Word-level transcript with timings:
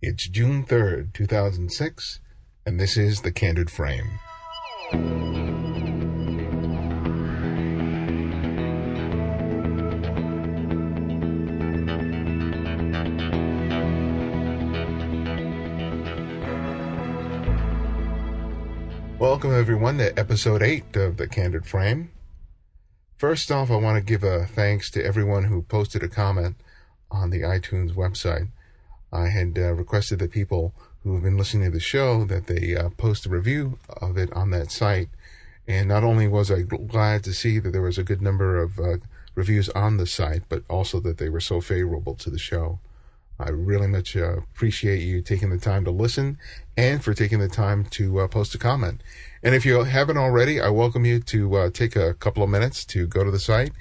It's 0.00 0.28
June 0.28 0.64
3rd, 0.64 1.12
2006, 1.12 2.20
and 2.64 2.78
this 2.78 2.96
is 2.96 3.22
The 3.22 3.32
Candid 3.32 3.68
Frame. 3.68 4.20
Welcome, 19.18 19.52
everyone, 19.52 19.98
to 19.98 20.16
episode 20.16 20.62
8 20.62 20.94
of 20.94 21.16
The 21.16 21.26
Candid 21.26 21.66
Frame. 21.66 22.12
First 23.16 23.50
off, 23.50 23.68
I 23.68 23.74
want 23.74 23.96
to 23.96 24.00
give 24.00 24.22
a 24.22 24.46
thanks 24.46 24.92
to 24.92 25.04
everyone 25.04 25.46
who 25.46 25.62
posted 25.62 26.04
a 26.04 26.08
comment 26.08 26.54
on 27.10 27.30
the 27.30 27.40
iTunes 27.40 27.96
website. 27.96 28.50
I 29.12 29.28
had 29.28 29.58
uh, 29.58 29.72
requested 29.72 30.18
that 30.18 30.32
people 30.32 30.74
who 31.02 31.14
have 31.14 31.22
been 31.22 31.38
listening 31.38 31.64
to 31.64 31.70
the 31.70 31.80
show 31.80 32.24
that 32.24 32.46
they 32.46 32.76
uh, 32.76 32.90
post 32.90 33.26
a 33.26 33.30
review 33.30 33.78
of 34.00 34.18
it 34.18 34.32
on 34.32 34.50
that 34.50 34.70
site. 34.70 35.08
And 35.66 35.88
not 35.88 36.04
only 36.04 36.28
was 36.28 36.50
I 36.50 36.62
glad 36.62 37.24
to 37.24 37.32
see 37.32 37.58
that 37.58 37.70
there 37.70 37.82
was 37.82 37.98
a 37.98 38.04
good 38.04 38.22
number 38.22 38.58
of 38.58 38.78
uh, 38.78 38.96
reviews 39.34 39.68
on 39.70 39.96
the 39.96 40.06
site, 40.06 40.42
but 40.48 40.62
also 40.68 41.00
that 41.00 41.18
they 41.18 41.28
were 41.28 41.40
so 41.40 41.60
favorable 41.60 42.14
to 42.16 42.30
the 42.30 42.38
show. 42.38 42.80
I 43.40 43.50
really 43.50 43.86
much 43.86 44.16
uh, 44.16 44.38
appreciate 44.38 45.00
you 45.00 45.22
taking 45.22 45.50
the 45.50 45.58
time 45.58 45.84
to 45.84 45.92
listen 45.92 46.38
and 46.76 47.04
for 47.04 47.14
taking 47.14 47.38
the 47.38 47.48
time 47.48 47.84
to 47.84 48.20
uh, 48.20 48.28
post 48.28 48.54
a 48.54 48.58
comment. 48.58 49.02
And 49.42 49.54
if 49.54 49.64
you 49.64 49.84
haven't 49.84 50.16
already, 50.16 50.60
I 50.60 50.70
welcome 50.70 51.04
you 51.04 51.20
to 51.20 51.56
uh, 51.56 51.70
take 51.70 51.94
a 51.94 52.14
couple 52.14 52.42
of 52.42 52.50
minutes 52.50 52.84
to 52.86 53.06
go 53.06 53.22
to 53.22 53.30
the 53.30 53.38
site 53.38 53.72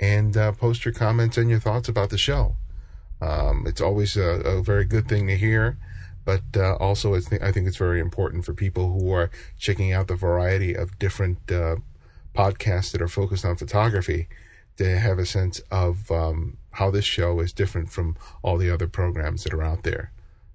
and 0.00 0.34
post 0.58 0.84
your 0.84 0.94
comments 0.94 1.36
and 1.36 1.50
your 1.50 1.60
thoughts 1.60 1.88
about 1.88 2.10
the 2.10 2.18
show. 2.18 2.54
Um, 3.20 3.64
it's 3.66 3.80
always 3.80 4.16
a, 4.16 4.40
a, 4.40 4.62
very 4.62 4.84
good 4.84 5.08
thing 5.08 5.26
to 5.26 5.36
hear, 5.36 5.76
but 6.24 6.42
uh, 6.56 6.76
also 6.76 7.14
I 7.14 7.20
think 7.20 7.68
it's 7.68 7.76
very 7.76 8.00
important 8.00 8.44
for 8.44 8.54
people 8.54 8.92
who 8.92 9.12
are 9.12 9.30
checking 9.58 9.92
out 9.92 10.08
the 10.08 10.14
variety 10.14 10.74
of 10.74 10.98
different 10.98 11.38
uh, 11.50 11.76
podcasts 12.34 12.92
that 12.92 13.02
are 13.02 13.08
focused 13.08 13.44
on 13.44 13.56
photography 13.56 14.28
to 14.78 14.98
have 14.98 15.18
a 15.18 15.26
sense 15.26 15.60
of 15.70 16.10
um, 16.10 16.56
how 16.72 16.90
this 16.90 17.04
show 17.04 17.40
is 17.40 17.52
different 17.52 17.90
from 17.90 18.16
all 18.42 18.56
the 18.56 18.70
other 18.70 18.86
programs 18.86 19.44
that 19.44 19.52
are 19.52 19.62
out 19.62 19.82
there. 19.82 20.12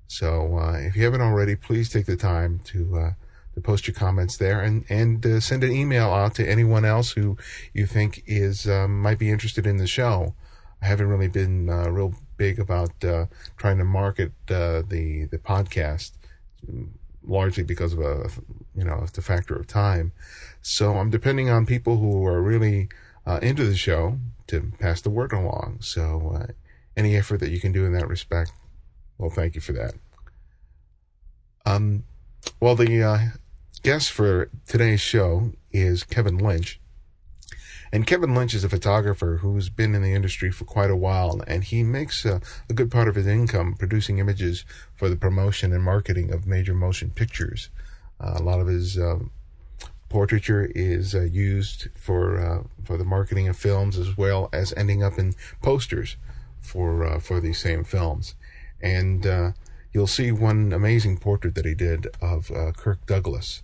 So 0.07 0.57
uh, 0.57 0.77
if 0.77 0.95
you 0.95 1.03
haven't 1.03 1.21
already, 1.21 1.55
please 1.55 1.89
take 1.89 2.05
the 2.05 2.15
time 2.15 2.61
to 2.65 2.97
uh, 2.97 3.11
to 3.53 3.61
post 3.61 3.87
your 3.87 3.95
comments 3.95 4.37
there 4.37 4.61
and 4.61 4.85
and 4.89 5.25
uh, 5.25 5.39
send 5.39 5.63
an 5.63 5.71
email 5.71 6.11
out 6.11 6.35
to 6.35 6.47
anyone 6.47 6.85
else 6.85 7.11
who 7.11 7.37
you 7.73 7.85
think 7.85 8.23
is 8.25 8.67
um, 8.67 9.01
might 9.01 9.19
be 9.19 9.29
interested 9.29 9.65
in 9.65 9.77
the 9.77 9.87
show. 9.87 10.35
I 10.81 10.87
haven't 10.87 11.07
really 11.07 11.27
been 11.27 11.69
uh, 11.69 11.89
real 11.89 12.13
big 12.37 12.59
about 12.59 13.03
uh, 13.03 13.25
trying 13.57 13.77
to 13.77 13.85
market 13.85 14.31
uh, 14.49 14.81
the 14.87 15.25
the 15.25 15.37
podcast, 15.37 16.11
largely 17.23 17.63
because 17.63 17.93
of 17.93 17.99
a 17.99 18.29
you 18.75 18.83
know 18.83 19.05
the 19.13 19.21
factor 19.21 19.55
of 19.55 19.67
time. 19.67 20.11
So 20.61 20.97
I'm 20.97 21.09
depending 21.09 21.49
on 21.49 21.65
people 21.65 21.97
who 21.97 22.25
are 22.25 22.41
really 22.41 22.89
uh, 23.25 23.39
into 23.41 23.65
the 23.65 23.75
show 23.75 24.19
to 24.47 24.71
pass 24.79 25.01
the 25.01 25.09
word 25.09 25.33
along. 25.33 25.77
So 25.81 26.37
uh, 26.39 26.47
any 26.95 27.15
effort 27.15 27.39
that 27.39 27.49
you 27.49 27.59
can 27.59 27.71
do 27.71 27.85
in 27.85 27.93
that 27.93 28.07
respect, 28.07 28.51
well, 29.17 29.29
thank 29.29 29.55
you 29.55 29.61
for 29.61 29.73
that. 29.73 29.93
Um, 31.65 32.03
well, 32.59 32.75
the 32.75 33.01
uh, 33.03 33.19
guest 33.81 34.11
for 34.11 34.49
today's 34.67 35.01
show 35.01 35.51
is 35.71 36.03
Kevin 36.03 36.37
Lynch. 36.37 36.79
And 37.95 38.05
Kevin 38.05 38.35
Lynch 38.35 38.53
is 38.53 38.65
a 38.65 38.69
photographer 38.69 39.37
who's 39.37 39.69
been 39.69 39.95
in 39.95 40.01
the 40.01 40.13
industry 40.13 40.51
for 40.51 40.65
quite 40.65 40.91
a 40.91 40.97
while, 40.97 41.41
and 41.47 41.63
he 41.63 41.81
makes 41.81 42.25
a, 42.25 42.41
a 42.69 42.73
good 42.73 42.91
part 42.91 43.07
of 43.07 43.15
his 43.15 43.25
income 43.25 43.73
producing 43.79 44.17
images 44.17 44.65
for 44.97 45.07
the 45.07 45.15
promotion 45.15 45.71
and 45.71 45.81
marketing 45.81 46.29
of 46.29 46.45
major 46.45 46.73
motion 46.73 47.09
pictures. 47.09 47.69
Uh, 48.19 48.33
a 48.35 48.43
lot 48.43 48.59
of 48.59 48.67
his 48.67 48.97
uh, 48.97 49.19
portraiture 50.09 50.69
is 50.75 51.15
uh, 51.15 51.21
used 51.21 51.87
for 51.95 52.37
uh, 52.37 52.63
for 52.83 52.97
the 52.97 53.05
marketing 53.05 53.47
of 53.47 53.55
films 53.55 53.97
as 53.97 54.17
well 54.17 54.49
as 54.51 54.73
ending 54.75 55.01
up 55.01 55.17
in 55.17 55.33
posters 55.61 56.17
for 56.59 57.05
uh, 57.05 57.17
for 57.17 57.39
these 57.39 57.61
same 57.61 57.85
films. 57.85 58.35
And 58.81 59.25
uh, 59.25 59.51
you'll 59.93 60.05
see 60.05 60.33
one 60.33 60.73
amazing 60.73 61.19
portrait 61.19 61.55
that 61.55 61.63
he 61.63 61.73
did 61.73 62.07
of 62.21 62.51
Kirk 62.75 63.05
Douglas 63.05 63.63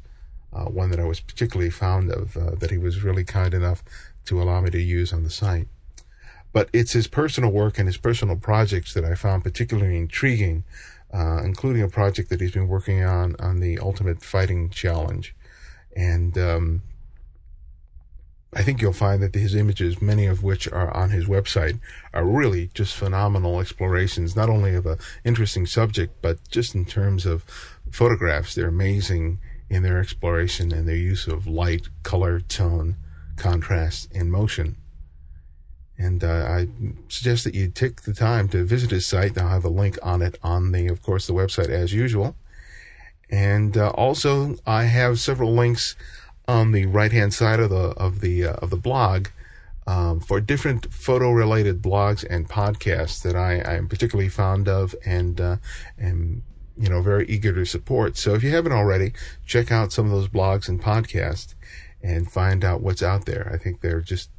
uh, 0.54 0.66
one 0.66 0.90
that 0.92 1.00
I 1.00 1.06
was 1.06 1.20
particularly 1.20 1.70
fond 1.70 2.12
of, 2.12 2.36
uh, 2.36 2.56
that 2.56 2.72
he 2.72 2.78
was 2.78 3.04
really 3.04 3.24
kind 3.24 3.54
enough 3.54 3.84
to 4.26 4.42
allow 4.42 4.62
me 4.62 4.70
to 4.72 4.82
use 4.82 5.14
on 5.14 5.24
the 5.24 5.30
site. 5.30 5.68
But 6.54 6.70
it's 6.74 6.94
his 6.94 7.08
personal 7.08 7.52
work 7.52 7.80
and 7.80 7.88
his 7.88 7.98
personal 7.98 8.36
projects 8.36 8.94
that 8.94 9.06
I 9.06 9.16
found 9.16 9.44
particularly 9.44 9.98
intriguing, 9.98 10.64
uh, 11.14 11.42
including 11.44 11.82
a 11.82 11.88
project 11.88 12.30
that 12.30 12.42
he's 12.42 12.52
been 12.52 12.68
working 12.68 13.04
on 13.04 13.36
on 13.40 13.60
the 13.60 13.80
Ultimate 13.80 14.22
Fighting 14.22 14.70
Challenge. 14.70 15.34
And 15.96 16.38
um, 16.38 16.82
I 18.54 18.64
think 18.64 18.82
you'll 18.82 18.92
find 18.92 19.24
that 19.24 19.34
his 19.34 19.56
images, 19.56 20.02
many 20.02 20.26
of 20.26 20.44
which 20.44 20.68
are 20.68 20.94
on 20.96 21.12
his 21.12 21.26
website, 21.26 21.80
are 22.14 22.26
really 22.26 22.70
just 22.74 22.96
phenomenal 22.96 23.62
explorations, 23.62 24.36
not 24.36 24.50
only 24.50 24.76
of 24.76 24.86
an 24.86 24.98
interesting 25.24 25.66
subject, 25.66 26.22
but 26.22 26.38
just 26.50 26.76
in 26.76 26.84
terms 26.84 27.26
of 27.26 27.46
photographs. 27.90 28.54
They're 28.54 28.68
amazing 28.68 29.40
in 29.70 29.84
their 29.84 30.00
exploration 30.00 30.74
and 30.74 30.86
their 30.86 30.98
use 30.98 31.28
of 31.28 31.48
light, 31.48 31.88
color, 32.04 32.42
tone, 32.42 32.98
contrast, 33.42 34.10
and 34.14 34.32
motion. 34.32 34.78
And 35.98 36.24
uh, 36.24 36.46
I 36.48 36.68
suggest 37.10 37.44
that 37.44 37.56
you 37.56 37.68
take 37.68 38.04
the 38.04 38.14
time 38.14 38.48
to 38.50 38.64
visit 38.64 38.92
his 38.92 39.06
site. 39.06 39.38
I'll 39.38 39.50
have 39.50 39.66
a 39.66 39.70
link 39.70 39.98
on 40.02 40.22
it 40.22 40.38
on 40.42 40.72
the, 40.72 40.88
of 40.88 41.02
course, 41.02 41.28
the 41.28 41.34
website 41.34 41.70
as 41.70 41.94
usual. 41.94 42.36
And 43.30 43.78
uh, 43.78 43.90
also, 43.90 44.56
I 44.66 44.84
have 44.86 45.20
several 45.20 45.54
links 45.54 45.96
on 46.48 46.72
the 46.72 46.86
right-hand 46.86 47.34
side 47.34 47.60
of 47.60 47.70
the 47.70 47.94
of 48.08 48.20
the 48.22 48.46
uh, 48.46 48.54
of 48.56 48.70
the 48.72 48.78
blog 48.78 49.28
um, 49.88 50.20
for 50.20 50.42
different 50.42 50.94
photo-related 50.94 51.82
blogs 51.82 52.26
and 52.30 52.50
podcasts 52.50 53.22
that 53.24 53.36
I, 53.36 53.76
am 53.78 53.88
particularly 53.88 54.30
fond 54.30 54.68
of 54.68 54.96
and 55.06 55.40
uh, 55.40 55.58
am 56.00 56.44
you 56.78 56.90
know, 56.90 57.02
very 57.02 57.28
eager 57.28 57.54
to 57.54 57.66
support. 57.66 58.18
So 58.18 58.34
if 58.34 58.44
you 58.44 58.50
haven't 58.50 58.72
already, 58.72 59.14
check 59.46 59.72
out 59.72 59.94
some 59.94 60.06
of 60.06 60.12
those 60.12 60.28
blogs 60.28 60.68
and 60.68 60.82
podcasts 60.82 61.54
and 62.04 62.32
find 62.32 62.64
out 62.64 62.82
what's 62.82 63.04
out 63.04 63.26
there. 63.26 63.50
I 63.54 63.58
think 63.58 63.82
they're 63.82 64.02
just 64.02 64.30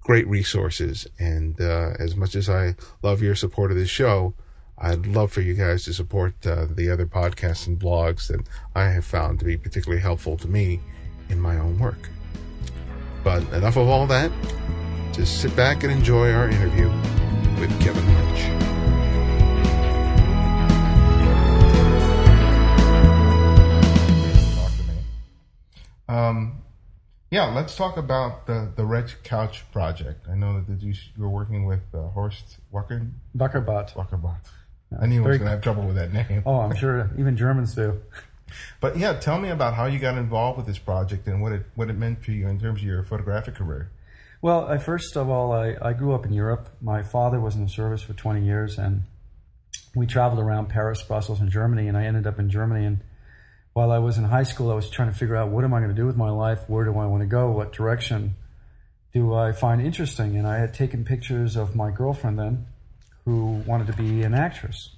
great 0.00 0.26
resources. 0.26 1.06
And 1.18 1.60
uh, 1.60 1.92
as 1.98 2.16
much 2.16 2.34
as 2.34 2.48
I 2.48 2.74
love 3.02 3.22
your 3.22 3.34
support 3.34 3.70
of 3.70 3.76
this 3.76 3.90
show, 3.90 4.34
I'd 4.78 5.06
love 5.06 5.32
for 5.32 5.40
you 5.40 5.54
guys 5.54 5.84
to 5.84 5.92
support 5.92 6.34
uh, 6.46 6.66
the 6.70 6.90
other 6.90 7.06
podcasts 7.06 7.66
and 7.66 7.78
blogs 7.78 8.28
that 8.28 8.46
I 8.74 8.90
have 8.90 9.04
found 9.04 9.38
to 9.40 9.44
be 9.44 9.56
particularly 9.56 10.00
helpful 10.00 10.36
to 10.38 10.48
me 10.48 10.80
in 11.28 11.40
my 11.40 11.58
own 11.58 11.78
work. 11.78 12.08
But 13.24 13.42
enough 13.52 13.76
of 13.76 13.88
all 13.88 14.06
that. 14.06 14.30
Just 15.12 15.40
sit 15.40 15.54
back 15.56 15.82
and 15.82 15.92
enjoy 15.92 16.32
our 16.32 16.48
interview 16.48 16.88
with 17.58 17.80
Kevin 17.80 18.06
Lynch. 18.06 18.58
Um, 26.08 26.62
yeah, 27.30 27.46
let's 27.46 27.76
talk 27.76 27.96
about 27.96 28.46
the 28.46 28.70
the 28.74 28.84
Red 28.84 29.12
Couch 29.22 29.64
project. 29.72 30.26
I 30.28 30.34
know 30.34 30.64
that 30.66 30.82
you 30.82 30.94
were 31.16 31.28
working 31.28 31.66
with 31.66 31.82
uh, 31.94 32.08
Horst 32.08 32.58
Wacker 32.72 33.10
Wackerbarth. 33.36 33.94
Wackerbarth. 33.94 34.48
I 34.98 35.06
knew 35.06 35.22
I 35.24 35.28
was 35.28 35.38
going 35.38 35.46
to 35.46 35.50
have 35.50 35.60
trouble 35.60 35.82
with 35.82 35.96
that 35.96 36.12
name. 36.12 36.42
Oh, 36.46 36.60
I'm 36.60 36.74
sure 36.74 37.10
even 37.18 37.36
Germans 37.36 37.74
do. 37.74 38.00
But 38.80 38.96
yeah, 38.96 39.12
tell 39.12 39.38
me 39.38 39.50
about 39.50 39.74
how 39.74 39.84
you 39.84 39.98
got 39.98 40.16
involved 40.16 40.56
with 40.56 40.66
this 40.66 40.78
project 40.78 41.26
and 41.26 41.42
what 41.42 41.52
it 41.52 41.66
what 41.74 41.90
it 41.90 41.98
meant 41.98 42.24
for 42.24 42.30
you 42.30 42.48
in 42.48 42.58
terms 42.58 42.80
of 42.80 42.86
your 42.86 43.02
photographic 43.02 43.56
career. 43.56 43.90
Well, 44.40 44.66
I, 44.66 44.78
first 44.78 45.16
of 45.16 45.28
all, 45.28 45.52
I, 45.52 45.76
I 45.82 45.92
grew 45.92 46.14
up 46.14 46.24
in 46.24 46.32
Europe. 46.32 46.70
My 46.80 47.02
father 47.02 47.40
was 47.40 47.56
in 47.56 47.64
the 47.64 47.68
service 47.68 48.02
for 48.02 48.14
20 48.14 48.44
years, 48.44 48.78
and 48.78 49.02
we 49.94 50.06
traveled 50.06 50.40
around 50.40 50.68
Paris, 50.68 51.02
Brussels, 51.02 51.40
and 51.40 51.50
Germany. 51.50 51.88
And 51.88 51.96
I 51.96 52.04
ended 52.04 52.26
up 52.26 52.38
in 52.38 52.48
Germany 52.48 52.86
and 52.86 53.00
while 53.78 53.92
I 53.92 54.00
was 54.00 54.18
in 54.18 54.24
high 54.24 54.42
school, 54.42 54.72
I 54.72 54.74
was 54.74 54.90
trying 54.90 55.08
to 55.08 55.16
figure 55.16 55.36
out 55.36 55.50
what 55.50 55.62
am 55.62 55.72
I 55.72 55.78
going 55.78 55.94
to 55.94 55.94
do 55.94 56.04
with 56.04 56.16
my 56.16 56.30
life? 56.30 56.68
Where 56.68 56.84
do 56.84 56.98
I 56.98 57.06
want 57.06 57.22
to 57.22 57.28
go? 57.28 57.52
What 57.52 57.72
direction 57.72 58.34
do 59.14 59.32
I 59.32 59.52
find 59.52 59.80
interesting? 59.80 60.36
And 60.36 60.48
I 60.48 60.58
had 60.58 60.74
taken 60.74 61.04
pictures 61.04 61.54
of 61.54 61.76
my 61.76 61.92
girlfriend 61.92 62.40
then, 62.40 62.66
who 63.24 63.62
wanted 63.68 63.86
to 63.86 63.92
be 63.92 64.24
an 64.24 64.34
actress. 64.34 64.90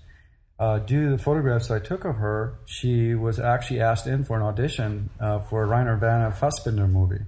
Uh, 0.58 0.78
due 0.78 1.04
to 1.04 1.10
the 1.10 1.22
photographs 1.22 1.70
I 1.70 1.78
took 1.78 2.06
of 2.06 2.16
her, 2.16 2.54
she 2.64 3.14
was 3.14 3.38
actually 3.38 3.82
asked 3.82 4.06
in 4.06 4.24
for 4.24 4.38
an 4.38 4.42
audition 4.42 5.10
uh, 5.20 5.40
for 5.40 5.62
a 5.62 5.66
Rainer 5.66 5.98
Werner 5.98 6.30
Fassbinder 6.30 6.90
movie, 6.90 7.24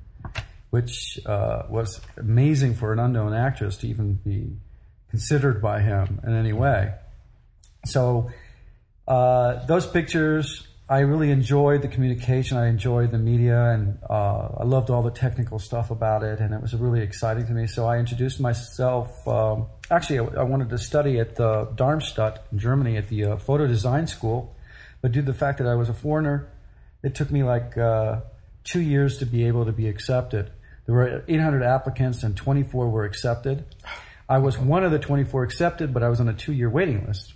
which 0.71 1.21
uh, 1.27 1.65
was 1.69 2.01
amazing 2.17 2.77
for 2.77 2.95
an 2.95 2.99
unknown 2.99 3.35
actress 3.35 3.77
to 3.79 3.89
even 3.89 4.15
be 4.25 4.57
considered 5.11 5.61
by 5.61 5.83
him 5.83 6.19
in 6.27 6.35
any 6.35 6.55
way. 6.55 6.95
So 7.85 8.31
uh, 9.07 9.67
those 9.67 9.87
pictures 9.87 10.67
I 10.89 11.01
really 11.01 11.31
enjoyed 11.31 11.81
the 11.83 11.89
communication. 11.89 12.59
I 12.59 12.69
enjoyed 12.69 13.13
the 13.13 13.19
media, 13.19 13.71
and 13.71 13.99
uh, 14.11 14.49
I 14.59 14.65
loved 14.65 14.91
all 14.91 15.03
the 15.03 15.11
technical 15.11 15.59
stuff 15.59 15.91
about 15.91 16.23
it, 16.23 16.41
and 16.41 16.53
it 16.53 16.61
was 16.61 16.75
really 16.75 17.01
exciting 17.01 17.47
to 17.47 17.53
me. 17.53 17.67
So 17.67 17.87
I 17.87 17.99
introduced 17.99 18.41
myself. 18.41 19.27
Um, 19.27 19.67
actually, 19.91 20.19
I, 20.19 20.41
I 20.41 20.43
wanted 20.43 20.71
to 20.71 20.79
study 20.79 21.19
at 21.19 21.37
the 21.37 21.71
Darmstadt 21.75 22.45
in 22.53 22.59
Germany 22.59 22.97
at 22.97 23.09
the 23.09 23.25
uh, 23.25 23.37
photo 23.37 23.67
design 23.67 24.07
school, 24.07 24.55
but 25.01 25.13
due 25.13 25.23
to 25.23 25.27
the 25.27 25.39
fact 25.39 25.59
that 25.59 25.67
I 25.67 25.77
was 25.77 25.89
a 25.89 25.95
foreigner, 25.95 26.49
it 27.03 27.15
took 27.15 27.31
me 27.31 27.43
like 27.43 27.79
uh, 27.79 28.21
two 28.65 28.81
years 28.81 29.19
to 29.19 29.27
be 29.27 29.47
able 29.47 29.65
to 29.65 29.73
be 29.73 29.89
accepted. 29.89 30.51
There 30.87 30.95
were 30.95 31.25
800 31.29 31.63
applicants 31.63 32.23
and 32.23 32.37
24 32.37 32.91
were 32.91 33.05
accepted. 33.05 33.65
I 34.29 34.39
was 34.39 34.59
one 34.59 34.85
of 34.85 34.91
the 34.91 34.99
24 34.99 35.45
accepted, 35.45 35.95
but 35.95 36.03
I 36.03 36.09
was 36.09 36.21
on 36.21 36.29
a 36.29 36.33
two-year 36.33 36.69
waiting 36.69 37.07
list. 37.07 37.35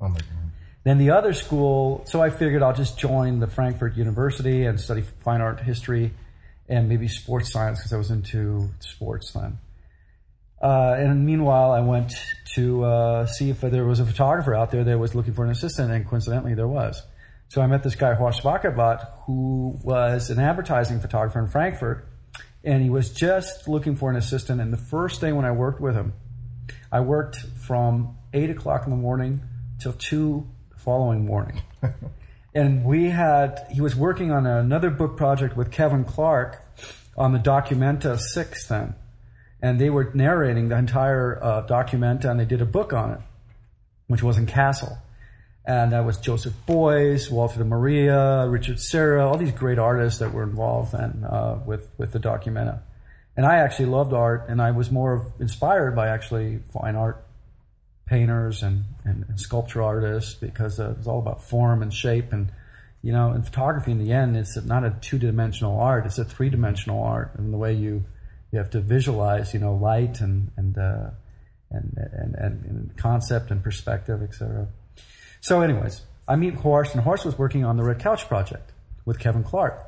Oh 0.00 0.08
my 0.08 0.18
god. 0.18 0.47
Then 0.84 0.98
the 0.98 1.10
other 1.10 1.32
school, 1.32 2.04
so 2.06 2.22
I 2.22 2.30
figured 2.30 2.62
I'll 2.62 2.74
just 2.74 2.98
join 2.98 3.40
the 3.40 3.46
Frankfurt 3.46 3.96
University 3.96 4.64
and 4.64 4.80
study 4.80 5.02
fine 5.22 5.40
art 5.40 5.60
history 5.60 6.12
and 6.68 6.88
maybe 6.88 7.08
sports 7.08 7.52
science 7.52 7.78
because 7.78 7.92
I 7.92 7.96
was 7.96 8.10
into 8.10 8.68
sports 8.80 9.32
then. 9.32 9.58
Uh, 10.62 10.96
and 10.98 11.24
meanwhile, 11.24 11.70
I 11.72 11.80
went 11.80 12.12
to 12.54 12.84
uh, 12.84 13.26
see 13.26 13.50
if 13.50 13.60
there 13.60 13.84
was 13.84 14.00
a 14.00 14.06
photographer 14.06 14.54
out 14.54 14.70
there 14.70 14.84
that 14.84 14.98
was 14.98 15.14
looking 15.14 15.32
for 15.32 15.44
an 15.44 15.50
assistant, 15.50 15.92
and 15.92 16.06
coincidentally, 16.06 16.54
there 16.54 16.68
was. 16.68 17.02
So 17.48 17.62
I 17.62 17.66
met 17.66 17.82
this 17.82 17.94
guy, 17.94 18.14
Horst 18.14 18.42
Wackerbarth, 18.42 19.06
who 19.24 19.78
was 19.82 20.30
an 20.30 20.40
advertising 20.40 21.00
photographer 21.00 21.38
in 21.38 21.46
Frankfurt, 21.46 22.06
and 22.64 22.82
he 22.82 22.90
was 22.90 23.12
just 23.12 23.68
looking 23.68 23.96
for 23.96 24.10
an 24.10 24.16
assistant. 24.16 24.60
And 24.60 24.72
the 24.72 24.78
first 24.78 25.20
day 25.20 25.32
when 25.32 25.44
I 25.44 25.52
worked 25.52 25.80
with 25.80 25.94
him, 25.94 26.12
I 26.90 27.00
worked 27.00 27.36
from 27.36 28.18
8 28.34 28.50
o'clock 28.50 28.84
in 28.84 28.90
the 28.90 28.96
morning 28.96 29.40
till 29.78 29.92
2 29.92 30.46
the 30.57 30.57
following 30.88 31.26
morning. 31.26 31.60
and 32.54 32.82
we 32.82 33.10
had, 33.10 33.66
he 33.70 33.82
was 33.82 33.94
working 33.94 34.30
on 34.30 34.46
another 34.46 34.88
book 34.88 35.18
project 35.18 35.54
with 35.54 35.70
Kevin 35.70 36.02
Clarke 36.02 36.64
on 37.14 37.34
the 37.34 37.38
Documenta 37.38 38.18
6 38.18 38.68
then. 38.68 38.94
And 39.60 39.78
they 39.78 39.90
were 39.90 40.10
narrating 40.14 40.70
the 40.70 40.78
entire 40.78 41.38
uh, 41.44 41.66
Documenta 41.66 42.30
and 42.30 42.40
they 42.40 42.46
did 42.46 42.62
a 42.62 42.64
book 42.64 42.94
on 42.94 43.10
it, 43.10 43.20
which 44.06 44.22
was 44.22 44.38
in 44.38 44.46
Kassel. 44.46 44.96
And 45.66 45.92
that 45.92 46.06
was 46.06 46.16
Joseph 46.16 46.54
Beuys, 46.66 47.30
Walter 47.30 47.58
de 47.58 47.66
Maria, 47.66 48.48
Richard 48.48 48.80
Serra, 48.80 49.28
all 49.28 49.36
these 49.36 49.52
great 49.52 49.78
artists 49.78 50.20
that 50.20 50.32
were 50.32 50.42
involved 50.42 50.94
and 50.94 51.26
uh, 51.26 51.58
with 51.66 51.86
with 51.98 52.12
the 52.12 52.18
Documenta. 52.18 52.80
And 53.36 53.44
I 53.44 53.58
actually 53.58 53.90
loved 53.90 54.14
art, 54.14 54.46
and 54.48 54.62
I 54.62 54.70
was 54.70 54.90
more 54.90 55.30
inspired 55.38 55.94
by 55.94 56.08
actually 56.08 56.60
fine 56.72 56.96
art 56.96 57.27
painters 58.08 58.62
and, 58.62 58.84
and, 59.04 59.24
and 59.28 59.40
sculpture 59.40 59.82
artists 59.82 60.34
because 60.34 60.80
uh, 60.80 60.94
it's 60.98 61.06
all 61.06 61.18
about 61.18 61.42
form 61.42 61.82
and 61.82 61.92
shape. 61.92 62.32
And 62.32 62.50
you 63.02 63.12
know, 63.12 63.32
in 63.32 63.42
photography, 63.42 63.92
in 63.92 63.98
the 63.98 64.12
end, 64.12 64.36
it's 64.36 64.56
not 64.64 64.84
a 64.84 64.90
two 65.00 65.18
dimensional 65.18 65.78
art; 65.78 66.06
it's 66.06 66.18
a 66.18 66.24
three 66.24 66.50
dimensional 66.50 67.02
art, 67.02 67.32
and 67.36 67.52
the 67.52 67.58
way 67.58 67.74
you 67.74 68.04
you 68.50 68.58
have 68.58 68.70
to 68.70 68.80
visualize, 68.80 69.54
you 69.54 69.60
know, 69.60 69.74
light 69.74 70.20
and 70.20 70.50
and 70.56 70.76
uh, 70.76 71.10
and, 71.70 71.94
and, 71.96 72.34
and, 72.34 72.64
and 72.64 72.96
concept 72.96 73.50
and 73.50 73.62
perspective, 73.62 74.22
etc. 74.22 74.68
So, 75.40 75.60
anyways, 75.60 76.02
I 76.26 76.36
meet 76.36 76.54
Horst, 76.54 76.94
and 76.94 77.02
Horst 77.02 77.24
was 77.24 77.38
working 77.38 77.64
on 77.64 77.76
the 77.76 77.84
Red 77.84 78.00
Couch 78.00 78.26
project 78.26 78.72
with 79.04 79.18
Kevin 79.18 79.44
Clarke. 79.44 79.84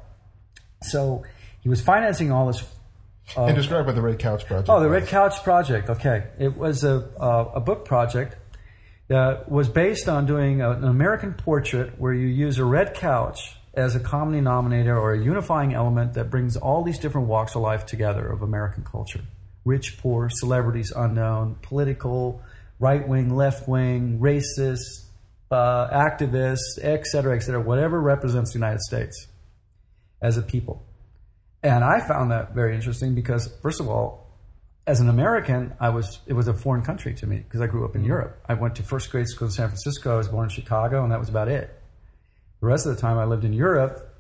So 0.83 1.25
he 1.61 1.69
was 1.69 1.81
financing 1.81 2.33
all 2.33 2.47
this. 2.47 2.65
Uh, 3.37 3.45
and 3.45 3.57
describe 3.57 3.87
what 3.87 3.95
the 3.95 4.03
Red 4.03 4.19
Couch 4.19 4.47
project. 4.47 4.69
oh, 4.69 4.81
the 4.81 4.89
was. 4.89 5.03
Red 5.03 5.09
Couch 5.09 5.43
project. 5.43 5.91
Okay, 5.91 6.25
it 6.39 6.57
was 6.57 6.85
a 6.85 7.09
uh, 7.21 7.53
a 7.55 7.61
book 7.61 7.85
project 7.85 8.37
that 9.09 9.51
was 9.51 9.69
based 9.69 10.09
on 10.09 10.27
doing 10.27 10.63
an 10.63 10.85
American 10.85 11.35
portrait 11.35 11.99
where 11.99 12.13
you 12.13 12.29
use 12.29 12.59
a 12.59 12.65
red 12.65 12.95
couch 12.95 13.57
as 13.75 13.97
a 13.97 14.01
common 14.01 14.35
denominator 14.35 14.97
or 14.97 15.15
a 15.15 15.23
unifying 15.23 15.75
element 15.75 16.15
that 16.15 16.31
brings 16.31 16.57
all 16.57 16.85
these 16.85 16.99
different 16.99 17.27
walks 17.27 17.57
of 17.57 17.63
life 17.63 17.87
together 17.87 18.27
of 18.27 18.43
American 18.43 18.85
culture. 18.85 19.21
Rich, 19.65 19.99
poor, 19.99 20.29
celebrities, 20.31 20.93
unknown, 20.95 21.57
political, 21.63 22.41
right 22.79 23.07
wing, 23.07 23.35
left 23.35 23.69
wing, 23.69 24.19
racist, 24.21 25.05
uh, 25.51 25.89
activists, 25.91 26.79
et 26.81 27.07
cetera, 27.07 27.35
et 27.37 27.41
cetera, 27.41 27.61
whatever 27.61 28.01
represents 28.01 28.53
the 28.53 28.59
United 28.59 28.81
States 28.81 29.27
as 30.23 30.37
a 30.37 30.43
people. 30.43 30.85
And 31.63 31.85
I 31.85 32.01
found 32.01 32.31
that 32.31 32.55
very 32.55 32.75
interesting 32.75 33.15
because, 33.15 33.53
first 33.61 33.81
of 33.81 33.89
all, 33.89 34.31
as 34.87 35.01
an 35.01 35.09
American, 35.09 35.75
I 35.79 35.91
was 35.91 36.21
it 36.27 36.33
was 36.33 36.49
a 36.49 36.55
foreign 36.55 36.83
country 36.83 37.15
to 37.15 37.27
me 37.27 37.37
because 37.37 37.61
I 37.61 37.67
grew 37.67 37.85
up 37.85 37.95
in 37.95 38.05
Europe. 38.05 38.43
I 38.49 38.55
went 38.55 38.77
to 38.77 38.83
first 38.83 39.11
grade 39.11 39.29
school 39.29 39.47
in 39.47 39.53
San 39.53 39.69
Francisco. 39.69 40.15
I 40.15 40.17
was 40.17 40.29
born 40.29 40.45
in 40.45 40.51
Chicago, 40.51 41.03
and 41.03 41.13
that 41.13 41.21
was 41.21 41.29
about 41.29 41.49
it. 41.49 41.71
The 42.61 42.67
rest 42.67 42.87
of 42.87 42.95
the 42.95 43.01
time, 43.01 43.19
I 43.19 43.25
lived 43.25 43.45
in 43.45 43.53
Europe, 43.53 44.15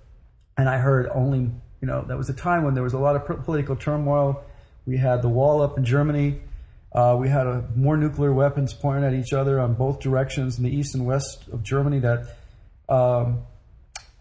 and 0.56 0.68
I 0.68 0.78
heard 0.78 1.08
only 1.14 1.50
you 1.80 1.88
know 1.88 2.04
that 2.06 2.16
was 2.16 2.28
a 2.28 2.34
time 2.34 2.64
when 2.64 2.74
there 2.74 2.82
was 2.82 2.92
a 2.92 2.98
lot 2.98 3.16
of 3.16 3.44
political 3.44 3.74
turmoil. 3.74 4.44
We 4.86 4.98
had 4.98 5.22
the 5.22 5.28
wall 5.28 5.62
up 5.62 5.78
in 5.78 5.84
Germany. 5.84 6.40
Uh, 6.92 7.16
we 7.18 7.28
had 7.28 7.46
a, 7.46 7.64
more 7.76 7.96
nuclear 7.96 8.32
weapons 8.32 8.74
pointed 8.74 9.04
at 9.04 9.14
each 9.14 9.32
other 9.32 9.60
on 9.60 9.74
both 9.74 10.00
directions 10.00 10.58
in 10.58 10.64
the 10.64 10.74
east 10.74 10.94
and 10.94 11.06
west 11.06 11.48
of 11.52 11.62
Germany. 11.62 12.00
That 12.00 12.36
um, 12.88 13.46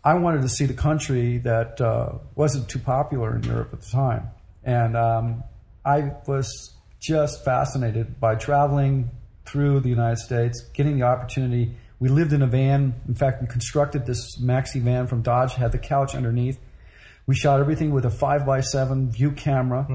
I 0.09 0.15
wanted 0.15 0.41
to 0.41 0.49
see 0.49 0.65
the 0.65 0.73
country 0.73 1.37
that 1.37 1.79
uh, 1.79 2.13
wasn't 2.33 2.67
too 2.67 2.79
popular 2.79 3.35
in 3.35 3.43
Europe 3.43 3.69
at 3.73 3.81
the 3.81 3.91
time, 3.91 4.31
and 4.63 4.97
um, 4.97 5.43
I 5.85 6.13
was 6.25 6.73
just 6.99 7.45
fascinated 7.45 8.19
by 8.19 8.33
traveling 8.33 9.11
through 9.45 9.81
the 9.81 9.89
United 9.89 10.17
States, 10.17 10.67
getting 10.73 10.97
the 10.97 11.05
opportunity. 11.05 11.75
We 11.99 12.09
lived 12.09 12.33
in 12.33 12.41
a 12.41 12.47
van. 12.47 12.95
In 13.07 13.13
fact, 13.13 13.39
we 13.43 13.47
constructed 13.47 14.07
this 14.07 14.41
maxi 14.41 14.81
van 14.81 15.05
from 15.05 15.21
Dodge, 15.21 15.53
had 15.53 15.71
the 15.71 15.77
couch 15.77 16.15
underneath. 16.15 16.57
We 17.27 17.35
shot 17.35 17.59
everything 17.59 17.91
with 17.91 18.05
a 18.05 18.09
five 18.09 18.47
by 18.47 18.61
seven 18.61 19.11
view 19.11 19.33
camera. 19.33 19.85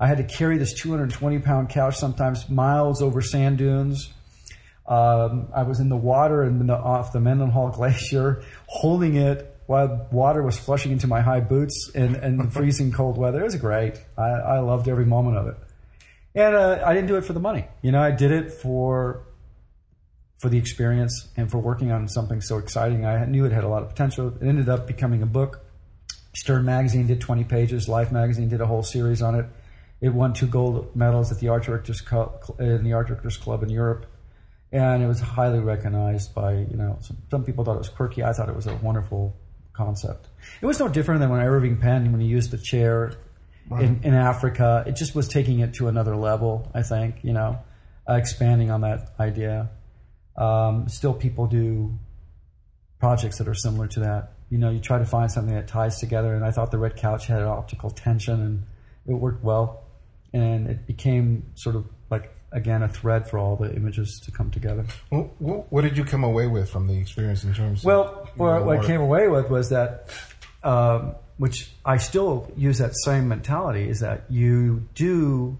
I 0.00 0.08
had 0.08 0.16
to 0.16 0.24
carry 0.24 0.58
this 0.58 0.74
220 0.80 1.38
pound 1.38 1.68
couch 1.68 1.96
sometimes 1.96 2.48
miles 2.48 3.02
over 3.02 3.20
sand 3.20 3.58
dunes. 3.58 4.12
Um, 4.88 5.46
I 5.54 5.62
was 5.62 5.78
in 5.78 5.88
the 5.88 5.96
water 5.96 6.42
and 6.42 6.68
off 6.72 7.12
the 7.12 7.20
Mendenhall 7.20 7.70
Glacier, 7.76 8.42
holding 8.66 9.14
it 9.14 9.46
while 9.70 10.08
water 10.10 10.42
was 10.42 10.58
flushing 10.58 10.90
into 10.90 11.06
my 11.06 11.20
high 11.20 11.38
boots 11.38 11.92
in, 11.94 12.16
in 12.16 12.38
the 12.38 12.50
freezing 12.50 12.90
cold 12.90 13.16
weather. 13.16 13.38
It 13.38 13.44
was 13.44 13.54
great. 13.54 13.94
I, 14.18 14.28
I 14.28 14.58
loved 14.58 14.88
every 14.88 15.06
moment 15.06 15.36
of 15.36 15.46
it. 15.46 15.54
And 16.34 16.56
uh, 16.56 16.82
I 16.84 16.92
didn't 16.92 17.06
do 17.06 17.14
it 17.14 17.24
for 17.24 17.34
the 17.34 17.38
money. 17.40 17.66
You 17.80 17.92
know, 17.92 18.02
I 18.02 18.10
did 18.10 18.32
it 18.32 18.52
for 18.52 19.22
for 20.40 20.48
the 20.48 20.58
experience 20.58 21.28
and 21.36 21.48
for 21.48 21.58
working 21.58 21.92
on 21.92 22.08
something 22.08 22.40
so 22.40 22.58
exciting. 22.58 23.06
I 23.06 23.24
knew 23.26 23.44
it 23.44 23.52
had 23.52 23.62
a 23.62 23.68
lot 23.68 23.82
of 23.82 23.90
potential. 23.90 24.34
It 24.40 24.44
ended 24.44 24.68
up 24.68 24.88
becoming 24.88 25.22
a 25.22 25.26
book. 25.26 25.64
Stern 26.34 26.64
Magazine 26.64 27.06
did 27.06 27.20
20 27.20 27.44
pages. 27.44 27.88
Life 27.88 28.10
Magazine 28.10 28.48
did 28.48 28.60
a 28.60 28.66
whole 28.66 28.82
series 28.82 29.22
on 29.22 29.36
it. 29.36 29.46
It 30.00 30.08
won 30.08 30.32
two 30.32 30.48
gold 30.48 30.96
medals 30.96 31.30
at 31.30 31.38
the 31.38 31.46
Art 31.46 31.62
Directors 31.62 32.00
Club, 32.00 32.42
in 32.58 32.82
the 32.82 32.94
Art 32.94 33.06
Directors 33.06 33.36
Club 33.36 33.62
in 33.62 33.68
Europe, 33.68 34.06
and 34.72 35.00
it 35.00 35.06
was 35.06 35.20
highly 35.20 35.60
recognized 35.60 36.34
by 36.34 36.54
you 36.54 36.76
know 36.76 36.98
some, 37.02 37.18
some 37.30 37.44
people 37.44 37.64
thought 37.64 37.76
it 37.76 37.84
was 37.86 37.88
quirky. 37.88 38.24
I 38.24 38.32
thought 38.32 38.48
it 38.48 38.56
was 38.56 38.66
a 38.66 38.74
wonderful 38.74 39.36
concept. 39.72 40.28
It 40.60 40.66
was 40.66 40.78
no 40.78 40.88
different 40.88 41.20
than 41.20 41.30
when 41.30 41.40
Irving 41.40 41.78
Penn 41.78 42.12
when 42.12 42.20
he 42.20 42.26
used 42.26 42.50
the 42.50 42.58
chair 42.58 43.12
in, 43.70 44.00
in 44.02 44.14
Africa. 44.14 44.84
It 44.86 44.96
just 44.96 45.14
was 45.14 45.28
taking 45.28 45.60
it 45.60 45.74
to 45.74 45.88
another 45.88 46.16
level. 46.16 46.70
I 46.74 46.82
think 46.82 47.16
you 47.22 47.32
know, 47.32 47.58
uh, 48.08 48.14
expanding 48.14 48.70
on 48.70 48.82
that 48.82 49.14
idea. 49.18 49.70
Um, 50.36 50.88
still, 50.88 51.14
people 51.14 51.46
do 51.46 51.98
projects 52.98 53.38
that 53.38 53.48
are 53.48 53.54
similar 53.54 53.86
to 53.88 54.00
that. 54.00 54.32
You 54.50 54.58
know, 54.58 54.70
you 54.70 54.80
try 54.80 54.98
to 54.98 55.04
find 55.04 55.30
something 55.30 55.54
that 55.54 55.68
ties 55.68 55.98
together, 55.98 56.34
and 56.34 56.44
I 56.44 56.50
thought 56.50 56.70
the 56.70 56.78
red 56.78 56.96
couch 56.96 57.26
had 57.26 57.40
an 57.40 57.48
optical 57.48 57.90
tension, 57.90 58.40
and 58.40 58.64
it 59.06 59.14
worked 59.14 59.44
well, 59.44 59.84
and 60.32 60.68
it 60.68 60.86
became 60.86 61.52
sort 61.54 61.76
of 61.76 61.86
like 62.10 62.34
again 62.52 62.82
a 62.82 62.88
thread 62.88 63.28
for 63.28 63.38
all 63.38 63.56
the 63.56 63.74
images 63.74 64.20
to 64.24 64.30
come 64.30 64.50
together. 64.50 64.84
Wh- 65.10 65.72
What 65.72 65.82
did 65.82 65.96
you 65.96 66.04
come 66.04 66.24
away 66.24 66.46
with 66.46 66.68
from 66.70 66.86
the 66.86 66.98
experience 66.98 67.44
in 67.44 67.54
terms? 67.54 67.84
Well, 67.84 68.28
of, 68.36 68.36
know, 68.38 68.64
what 68.64 68.78
I 68.78 68.86
came 68.86 69.00
away 69.00 69.28
with 69.28 69.48
was 69.50 69.70
that, 69.70 70.08
um, 70.62 71.14
which 71.38 71.70
I 71.84 71.96
still 71.98 72.50
use 72.56 72.78
that 72.78 72.92
same 73.04 73.28
mentality, 73.28 73.88
is 73.88 74.00
that 74.00 74.24
you 74.30 74.88
do 74.94 75.58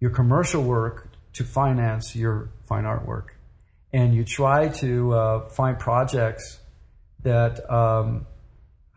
your 0.00 0.10
commercial 0.10 0.62
work 0.62 1.08
to 1.34 1.44
finance 1.44 2.16
your 2.16 2.50
fine 2.66 2.84
artwork, 2.84 3.28
and 3.92 4.14
you 4.14 4.24
try 4.24 4.68
to 4.68 5.12
uh, 5.14 5.48
find 5.50 5.78
projects 5.78 6.58
that 7.22 7.70
um, 7.72 8.26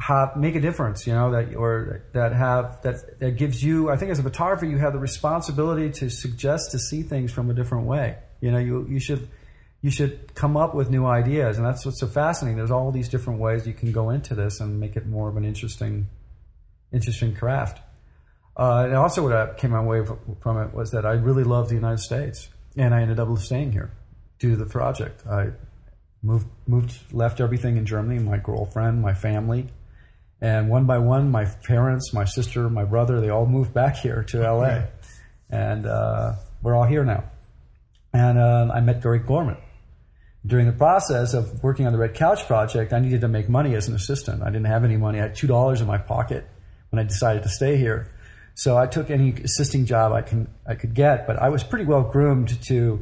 have 0.06 0.36
make 0.36 0.54
a 0.56 0.60
difference, 0.60 1.08
you 1.08 1.14
know, 1.14 1.32
that 1.32 1.56
or 1.56 2.04
that 2.14 2.32
have 2.32 2.80
that 2.84 3.20
that 3.20 3.38
gives 3.38 3.64
you. 3.64 3.90
I 3.90 3.98
think 3.98 4.12
as 4.12 4.20
a 4.20 4.24
photographer, 4.24 4.68
you 4.68 4.78
have 4.78 4.94
the 4.94 5.00
responsibility 5.00 5.90
to 6.00 6.10
suggest 6.10 6.72
to 6.72 6.80
see 6.80 7.02
things 7.02 7.32
from 7.32 7.50
a 7.50 7.56
different 7.56 7.88
way. 7.88 8.18
You 8.40 8.52
know, 8.52 8.60
you 8.60 8.86
you 8.88 9.00
should 9.00 9.28
you 9.82 9.90
should 9.90 10.36
come 10.36 10.58
up 10.58 10.76
with 10.76 10.92
new 10.92 11.08
ideas, 11.08 11.58
and 11.58 11.66
that's 11.66 11.86
what's 11.86 12.00
so 12.00 12.06
fascinating. 12.06 12.56
There's 12.58 12.70
all 12.70 12.92
these 12.92 13.10
different 13.10 13.40
ways 13.40 13.66
you 13.66 13.74
can 13.74 13.92
go 13.92 14.12
into 14.12 14.36
this 14.36 14.60
and 14.60 14.80
make 14.80 14.96
it 14.96 15.08
more 15.08 15.28
of 15.28 15.38
an 15.38 15.46
interesting 15.46 16.08
interesting 16.94 17.34
craft. 17.34 17.82
Uh, 18.56 18.84
and 18.86 18.96
also, 18.96 19.24
what 19.24 19.34
I 19.34 19.54
came 19.56 19.74
away 19.74 20.06
from 20.40 20.62
it 20.62 20.72
was 20.72 20.92
that 20.92 21.06
I 21.08 21.14
really 21.14 21.44
loved 21.44 21.72
the 21.72 21.76
United 21.76 22.02
States, 22.02 22.48
and 22.78 22.94
I 22.94 23.02
ended 23.02 23.20
up 23.20 23.36
staying 23.40 23.72
here 23.72 23.92
due 24.38 24.52
to 24.52 24.56
the 24.56 24.68
project. 24.68 25.26
I 25.26 25.50
moved, 26.22 26.48
moved, 26.68 27.12
left 27.12 27.42
everything 27.42 27.78
in 27.78 27.88
Germany, 27.88 28.20
my 28.20 28.38
girlfriend, 28.38 29.02
my 29.02 29.16
family, 29.16 29.70
and 30.46 30.70
one 30.70 30.86
by 30.86 31.00
one, 31.00 31.32
my 31.32 31.46
parents, 31.46 32.14
my 32.14 32.24
sister, 32.24 32.70
my 32.70 32.84
brother, 32.84 33.20
they 33.20 33.30
all 33.30 33.48
moved 33.48 33.74
back 33.74 33.96
here 33.96 34.22
to 34.26 34.42
LA, 34.42 34.84
and 35.50 35.88
uh, 35.88 36.34
we're 36.62 36.76
all 36.76 36.84
here 36.84 37.04
now. 37.04 37.24
and 38.14 38.38
um, 38.38 38.70
I 38.70 38.80
met 38.80 39.02
Greg 39.02 39.26
Gorman. 39.26 39.58
During 40.46 40.68
the 40.68 40.74
process 40.74 41.34
of 41.34 41.64
working 41.64 41.88
on 41.88 41.94
the 41.94 41.98
Red 41.98 42.14
Couch 42.14 42.46
project, 42.46 42.94
I 42.94 43.00
needed 43.00 43.22
to 43.22 43.28
make 43.28 43.50
money 43.50 43.74
as 43.74 43.88
an 43.88 43.96
assistant. 43.96 44.44
I 44.44 44.52
didn't 44.52 44.68
have 44.68 44.84
any 44.84 44.98
money. 44.98 45.18
I 45.18 45.24
had 45.24 45.36
two 45.36 45.48
dollars 45.48 45.82
in 45.82 45.88
my 45.88 45.98
pocket 45.98 46.46
when 46.92 47.00
I 47.00 47.08
decided 47.08 47.42
to 47.42 47.50
stay 47.50 47.78
here, 47.78 48.14
so 48.54 48.78
I 48.78 48.86
took 48.86 49.10
any 49.10 49.32
assisting 49.32 49.88
job 49.88 50.14
I 50.14 50.22
can 50.22 50.48
I 50.68 50.76
could 50.76 50.94
get. 50.94 51.26
But 51.26 51.42
I 51.42 51.50
was 51.50 51.64
pretty 51.64 51.86
well 51.86 52.04
groomed 52.04 52.62
to 52.68 53.02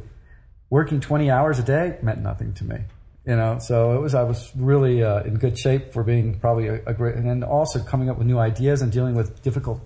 working 0.70 1.00
20 1.00 1.30
hours 1.30 1.58
a 1.58 1.62
day 1.62 1.98
meant 2.00 2.22
nothing 2.22 2.54
to 2.54 2.64
me 2.64 2.78
you 3.26 3.36
know 3.36 3.58
so 3.58 3.92
it 3.96 4.00
was 4.00 4.14
i 4.14 4.22
was 4.22 4.50
really 4.56 5.02
uh, 5.02 5.22
in 5.22 5.34
good 5.34 5.58
shape 5.58 5.92
for 5.92 6.02
being 6.02 6.38
probably 6.38 6.68
a, 6.68 6.80
a, 6.86 6.94
great 6.94 7.14
and 7.14 7.28
then 7.28 7.42
also 7.42 7.82
coming 7.82 8.10
up 8.10 8.18
with 8.18 8.26
new 8.26 8.38
ideas 8.38 8.82
and 8.82 8.92
dealing 8.92 9.14
with 9.14 9.42
difficult 9.42 9.80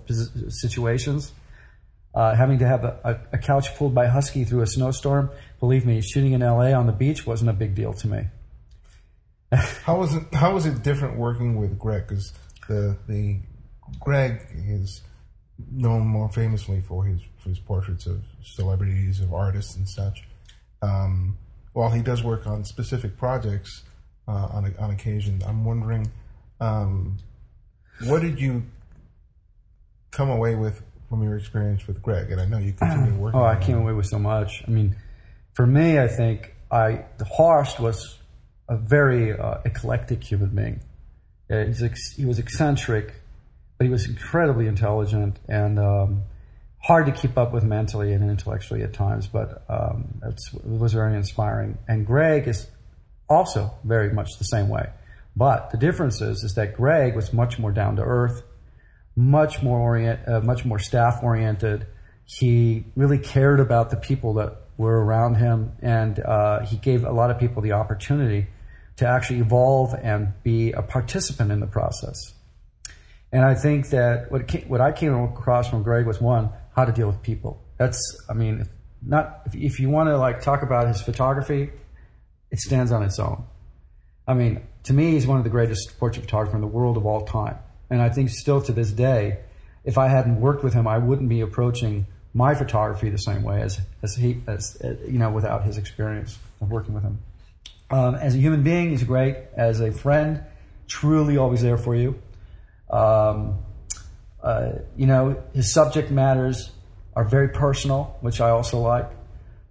situations. 0.49 1.31
Uh, 2.11 2.35
having 2.35 2.57
to 2.57 2.65
have 2.65 2.83
a, 2.83 3.21
a, 3.31 3.37
couch 3.37 3.75
pulled 3.75 3.93
by 3.93 4.07
husky 4.07 4.43
through 4.43 4.61
a 4.61 4.67
snowstorm 4.67 5.29
believe 5.59 5.85
me 5.85 6.01
shooting 6.01 6.33
in 6.33 6.41
la 6.41 6.65
on 6.71 6.87
the 6.87 6.91
beach 6.91 7.27
wasn't 7.27 7.47
a 7.47 7.53
big 7.53 7.75
deal 7.75 7.93
to 7.93 8.07
me. 8.07 8.23
How 9.83 9.97
was 9.97 10.15
it 10.15 10.23
how 10.33 10.53
was 10.53 10.65
it 10.65 10.83
different 10.83 11.17
working 11.17 11.55
with 11.55 11.77
greg? 11.77 12.07
Because 12.07 12.33
the 12.67 12.97
the 13.07 13.39
greg 13.99 14.41
is 14.67 15.01
known 15.71 16.05
more 16.05 16.29
famously 16.29 16.81
for 16.81 17.03
his 17.05 17.21
for 17.37 17.49
his 17.49 17.59
portraits 17.59 18.05
of 18.05 18.23
celebrities 18.43 19.19
of 19.19 19.33
artists 19.33 19.75
and 19.75 19.87
such. 19.87 20.27
Um, 20.81 21.37
while 21.79 21.89
he 21.91 22.01
does 22.01 22.21
work 22.21 22.45
on 22.45 22.65
specific 22.65 23.15
projects 23.15 23.83
uh, 24.27 24.31
on 24.51 24.75
on 24.77 24.91
occasion, 24.91 25.41
I'm 25.47 25.63
wondering 25.63 26.11
um, 26.59 27.17
what 28.03 28.21
did 28.21 28.37
you 28.37 28.63
come 30.11 30.29
away 30.29 30.55
with 30.55 30.81
from 31.07 31.23
your 31.23 31.37
experience 31.37 31.87
with 31.87 32.01
Greg? 32.01 32.31
And 32.31 32.41
I 32.41 32.45
know 32.45 32.57
you 32.57 32.73
continue 32.73 33.13
working. 33.23 33.39
Oh, 33.39 33.45
I 33.45 33.55
came 33.55 33.77
away 33.77 33.93
with 33.93 34.07
so 34.07 34.19
much. 34.19 34.61
I 34.67 34.71
mean, 34.71 34.97
for 35.53 35.65
me, 35.65 35.97
I 35.97 36.09
think 36.09 36.53
I 36.69 37.05
the 37.17 37.23
Horst 37.23 37.79
was 37.79 38.17
a 38.67 38.75
very 38.75 39.39
uh, 39.39 39.59
eclectic 39.63 40.21
human 40.21 40.49
being. 40.49 40.81
Uh, 41.49 41.71
ex- 41.81 42.13
he 42.17 42.25
was 42.25 42.39
eccentric, 42.39 43.13
but 43.77 43.85
he 43.85 43.89
was 43.89 44.05
incredibly 44.05 44.67
intelligent 44.67 45.39
and 45.47 45.79
um, 45.79 46.23
hard 46.81 47.05
to 47.07 47.11
keep 47.11 47.37
up 47.37 47.51
with 47.53 47.63
mentally 47.63 48.13
and 48.13 48.29
intellectually 48.29 48.83
at 48.83 48.93
times, 48.93 49.27
but 49.27 49.63
um, 49.69 50.21
it 50.23 50.39
was 50.63 50.93
very 50.93 51.15
inspiring. 51.15 51.77
And 51.87 52.05
Greg 52.05 52.47
is 52.47 52.67
also 53.29 53.71
very 53.83 54.11
much 54.13 54.37
the 54.37 54.45
same 54.45 54.69
way. 54.69 54.89
But 55.35 55.71
the 55.71 55.77
difference 55.77 56.21
is, 56.21 56.43
is 56.43 56.55
that 56.55 56.75
Greg 56.75 57.15
was 57.15 57.31
much 57.31 57.59
more 57.59 57.71
down 57.71 57.97
to 57.97 58.01
earth, 58.01 58.43
much 59.15 59.61
more 59.61 59.79
orient, 59.79 60.27
uh, 60.27 60.41
much 60.41 60.65
more 60.65 60.79
staff 60.79 61.19
oriented. 61.21 61.85
He 62.25 62.85
really 62.95 63.19
cared 63.19 63.59
about 63.59 63.89
the 63.89 63.97
people 63.97 64.35
that 64.35 64.57
were 64.77 65.03
around 65.03 65.35
him, 65.35 65.73
and 65.81 66.19
uh, 66.19 66.65
he 66.65 66.77
gave 66.77 67.03
a 67.03 67.11
lot 67.11 67.29
of 67.29 67.39
people 67.39 67.61
the 67.61 67.73
opportunity 67.73 68.47
to 68.97 69.07
actually 69.07 69.39
evolve 69.39 69.93
and 69.93 70.33
be 70.43 70.71
a 70.71 70.81
participant 70.81 71.51
in 71.51 71.59
the 71.59 71.67
process. 71.67 72.33
And 73.31 73.45
I 73.45 73.55
think 73.55 73.89
that 73.89 74.31
what, 74.31 74.47
came, 74.47 74.67
what 74.67 74.81
I 74.81 74.91
came 74.91 75.13
across 75.13 75.69
from 75.69 75.83
Greg 75.83 76.05
was 76.05 76.19
one, 76.19 76.49
how 76.79 76.85
to 76.85 76.91
deal 76.91 77.07
with 77.07 77.21
people. 77.21 77.61
That's, 77.77 77.99
I 78.29 78.33
mean, 78.33 78.61
if 78.61 78.69
not 79.05 79.41
if, 79.45 79.55
if 79.55 79.79
you 79.79 79.89
want 79.89 80.09
to 80.09 80.17
like 80.17 80.41
talk 80.41 80.61
about 80.63 80.87
his 80.87 81.01
photography, 81.01 81.71
it 82.51 82.59
stands 82.59 82.91
on 82.91 83.03
its 83.03 83.19
own. 83.19 83.43
I 84.27 84.33
mean, 84.33 84.61
to 84.83 84.93
me, 84.93 85.11
he's 85.11 85.27
one 85.27 85.37
of 85.37 85.43
the 85.43 85.49
greatest 85.49 85.99
portrait 85.99 86.23
photographers 86.25 86.55
in 86.55 86.61
the 86.61 86.67
world 86.67 86.97
of 86.97 87.05
all 87.05 87.25
time. 87.25 87.57
And 87.89 88.01
I 88.01 88.09
think 88.09 88.29
still 88.29 88.61
to 88.61 88.71
this 88.71 88.91
day, 88.91 89.39
if 89.83 89.97
I 89.97 90.07
hadn't 90.07 90.39
worked 90.39 90.63
with 90.63 90.73
him, 90.73 90.87
I 90.87 90.97
wouldn't 90.97 91.29
be 91.29 91.41
approaching 91.41 92.05
my 92.33 92.53
photography 92.53 93.09
the 93.09 93.17
same 93.17 93.43
way 93.43 93.61
as, 93.61 93.79
as 94.03 94.15
he, 94.15 94.41
as, 94.45 94.77
you 95.07 95.17
know, 95.17 95.31
without 95.31 95.63
his 95.63 95.77
experience 95.77 96.37
of 96.61 96.69
working 96.69 96.93
with 96.93 97.03
him. 97.03 97.19
Um, 97.89 98.15
as 98.15 98.35
a 98.35 98.37
human 98.37 98.61
being, 98.61 98.91
he's 98.91 99.03
great. 99.03 99.35
As 99.55 99.79
a 99.79 99.91
friend, 99.91 100.43
truly 100.87 101.37
always 101.37 101.61
there 101.61 101.77
for 101.77 101.95
you. 101.95 102.21
Um, 102.89 103.59
uh, 104.43 104.71
you 104.95 105.05
know, 105.05 105.41
his 105.53 105.73
subject 105.73 106.11
matters 106.11 106.71
are 107.15 107.23
very 107.23 107.49
personal, 107.49 108.17
which 108.21 108.39
I 108.39 108.49
also 108.49 108.79
like. 108.79 109.09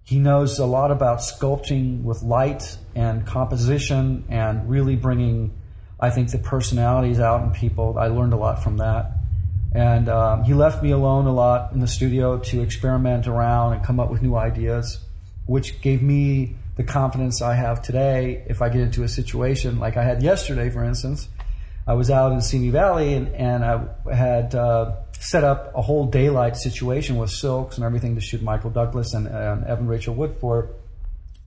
He 0.04 0.18
knows 0.18 0.58
a 0.58 0.66
lot 0.66 0.90
about 0.90 1.18
sculpting 1.18 2.02
with 2.02 2.22
light 2.22 2.76
and 2.94 3.26
composition 3.26 4.24
and 4.28 4.68
really 4.68 4.96
bringing, 4.96 5.52
I 6.00 6.10
think, 6.10 6.30
the 6.30 6.38
personalities 6.38 7.20
out 7.20 7.42
in 7.42 7.50
people. 7.50 7.98
I 7.98 8.08
learned 8.08 8.32
a 8.32 8.36
lot 8.36 8.62
from 8.62 8.78
that. 8.78 9.12
And 9.72 10.08
um, 10.08 10.44
he 10.44 10.54
left 10.54 10.82
me 10.82 10.92
alone 10.92 11.26
a 11.26 11.32
lot 11.32 11.72
in 11.72 11.80
the 11.80 11.86
studio 11.86 12.38
to 12.38 12.62
experiment 12.62 13.26
around 13.26 13.74
and 13.74 13.84
come 13.84 14.00
up 14.00 14.10
with 14.10 14.22
new 14.22 14.34
ideas, 14.34 14.98
which 15.46 15.82
gave 15.82 16.02
me 16.02 16.56
the 16.76 16.84
confidence 16.84 17.42
I 17.42 17.54
have 17.54 17.82
today 17.82 18.44
if 18.46 18.62
I 18.62 18.70
get 18.70 18.80
into 18.80 19.02
a 19.02 19.08
situation 19.08 19.78
like 19.78 19.96
I 19.96 20.04
had 20.04 20.22
yesterday, 20.22 20.70
for 20.70 20.84
instance, 20.84 21.28
I 21.88 21.94
was 21.94 22.10
out 22.10 22.32
in 22.32 22.42
Simi 22.42 22.68
Valley 22.68 23.14
and, 23.14 23.34
and 23.34 23.64
I 23.64 24.14
had 24.14 24.54
uh, 24.54 24.96
set 25.18 25.42
up 25.42 25.72
a 25.74 25.80
whole 25.80 26.04
daylight 26.04 26.58
situation 26.58 27.16
with 27.16 27.30
silks 27.30 27.76
and 27.76 27.84
everything 27.84 28.14
to 28.16 28.20
shoot 28.20 28.42
Michael 28.42 28.68
Douglas 28.68 29.14
and, 29.14 29.26
and 29.26 29.64
Evan 29.64 29.86
Rachel 29.86 30.14
Wood 30.14 30.36
for 30.38 30.68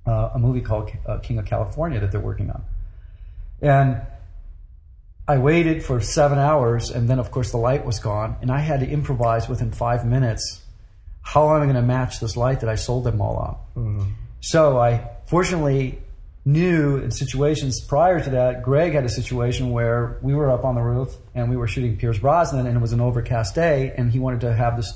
uh, 0.07 0.31
a 0.33 0.39
movie 0.39 0.61
called 0.61 0.89
uh, 1.05 1.19
King 1.19 1.37
of 1.37 1.45
California 1.45 1.99
that 1.99 2.11
they're 2.11 2.19
working 2.19 2.49
on. 2.49 2.63
And 3.61 4.01
I 5.27 5.37
waited 5.37 5.83
for 5.83 6.01
seven 6.01 6.39
hours 6.39 6.89
and 6.89 7.07
then, 7.07 7.19
of 7.19 7.29
course, 7.29 7.51
the 7.51 7.57
light 7.57 7.85
was 7.85 7.99
gone 7.99 8.37
and 8.41 8.49
I 8.49 8.61
had 8.61 8.79
to 8.79 8.89
improvise 8.89 9.47
within 9.47 9.71
five 9.71 10.07
minutes 10.07 10.63
how 11.21 11.55
am 11.55 11.61
I 11.61 11.65
going 11.65 11.75
to 11.75 11.83
match 11.83 12.19
this 12.19 12.35
light 12.35 12.61
that 12.61 12.69
I 12.69 12.75
sold 12.75 13.03
them 13.03 13.21
all 13.21 13.35
on. 13.35 13.83
Mm-hmm. 13.83 14.11
So 14.39 14.79
I 14.79 15.07
fortunately 15.27 16.01
knew 16.43 16.97
in 16.97 17.11
situations 17.11 17.81
prior 17.81 18.19
to 18.19 18.29
that, 18.31 18.63
Greg 18.63 18.93
had 18.93 19.05
a 19.05 19.09
situation 19.09 19.71
where 19.71 20.17
we 20.21 20.33
were 20.33 20.49
up 20.49 20.65
on 20.65 20.75
the 20.75 20.81
roof 20.81 21.15
and 21.35 21.49
we 21.49 21.55
were 21.55 21.67
shooting 21.67 21.97
Pierce 21.97 22.17
Brosnan 22.17 22.65
and 22.65 22.75
it 22.75 22.79
was 22.79 22.93
an 22.93 23.01
overcast 23.01 23.53
day 23.53 23.93
and 23.95 24.11
he 24.11 24.19
wanted 24.19 24.41
to 24.41 24.53
have 24.53 24.75
this 24.75 24.91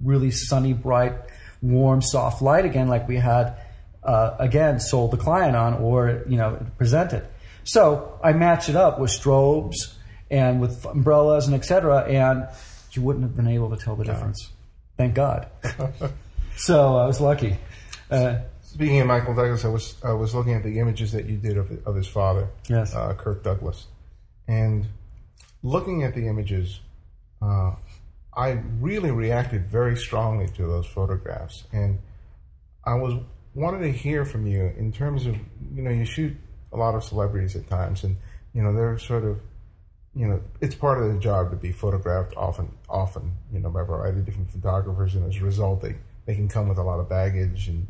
really 0.00 0.30
sunny, 0.30 0.72
bright, 0.72 1.14
warm, 1.60 2.00
soft 2.00 2.40
light 2.40 2.64
again 2.64 2.88
like 2.88 3.08
we 3.08 3.16
had, 3.16 3.56
uh, 4.02 4.36
again, 4.38 4.80
sold 4.80 5.10
the 5.10 5.16
client 5.16 5.54
on 5.54 5.74
or, 5.74 6.22
you 6.28 6.36
know, 6.36 6.64
presented. 6.78 7.26
So 7.64 8.18
I 8.22 8.32
matched 8.32 8.68
it 8.68 8.76
up 8.76 8.98
with 8.98 9.10
strobes 9.10 9.94
and 10.30 10.60
with 10.60 10.84
umbrellas 10.86 11.46
and 11.46 11.54
etc. 11.54 12.04
and 12.04 12.48
you 12.92 13.02
wouldn't 13.02 13.24
have 13.24 13.36
been 13.36 13.48
able 13.48 13.70
to 13.70 13.76
tell 13.76 13.96
the 13.96 14.04
difference. 14.04 14.50
Thank 14.96 15.14
God. 15.14 15.48
so 16.56 16.96
I 16.96 17.06
was 17.06 17.20
lucky. 17.20 17.58
Uh, 18.10 18.38
Speaking 18.66 19.00
of 19.00 19.06
Michael 19.06 19.34
Douglas, 19.34 19.64
I 19.64 19.68
was 19.68 19.94
I 20.04 20.12
was 20.12 20.34
looking 20.34 20.52
at 20.52 20.62
the 20.64 20.80
images 20.80 21.12
that 21.12 21.26
you 21.26 21.36
did 21.36 21.56
of 21.56 21.70
of 21.86 21.94
his 21.94 22.08
father, 22.08 22.48
yes, 22.68 22.94
uh, 22.94 23.14
Kirk 23.14 23.44
Douglas, 23.44 23.86
and 24.48 24.86
looking 25.62 26.02
at 26.02 26.14
the 26.14 26.26
images, 26.26 26.80
uh, 27.40 27.72
I 28.36 28.58
really 28.80 29.12
reacted 29.12 29.70
very 29.70 29.96
strongly 29.96 30.48
to 30.48 30.66
those 30.66 30.84
photographs, 30.86 31.64
and 31.72 32.00
I 32.84 32.94
was 32.94 33.14
wanted 33.54 33.78
to 33.80 33.92
hear 33.92 34.24
from 34.24 34.46
you 34.46 34.72
in 34.76 34.92
terms 34.92 35.26
of 35.26 35.36
you 35.72 35.82
know 35.82 35.90
you 35.90 36.04
shoot 36.04 36.36
a 36.72 36.76
lot 36.76 36.96
of 36.96 37.04
celebrities 37.04 37.54
at 37.54 37.68
times, 37.68 38.02
and 38.02 38.16
you 38.52 38.62
know 38.62 38.74
they're 38.74 38.98
sort 38.98 39.24
of 39.24 39.40
you 40.14 40.26
know 40.26 40.42
it's 40.60 40.74
part 40.74 41.00
of 41.00 41.14
the 41.14 41.20
job 41.20 41.50
to 41.50 41.56
be 41.56 41.70
photographed 41.70 42.34
often 42.36 42.72
often 42.88 43.32
you 43.52 43.60
know 43.60 43.70
by 43.70 43.82
a 43.82 43.84
variety 43.84 44.18
of 44.18 44.26
different 44.26 44.50
photographers, 44.50 45.14
and 45.14 45.24
as 45.32 45.40
a 45.40 45.44
result 45.44 45.80
they 45.82 45.94
they 46.26 46.34
can 46.34 46.48
come 46.48 46.68
with 46.68 46.78
a 46.78 46.82
lot 46.82 46.98
of 46.98 47.08
baggage 47.08 47.68
and 47.68 47.86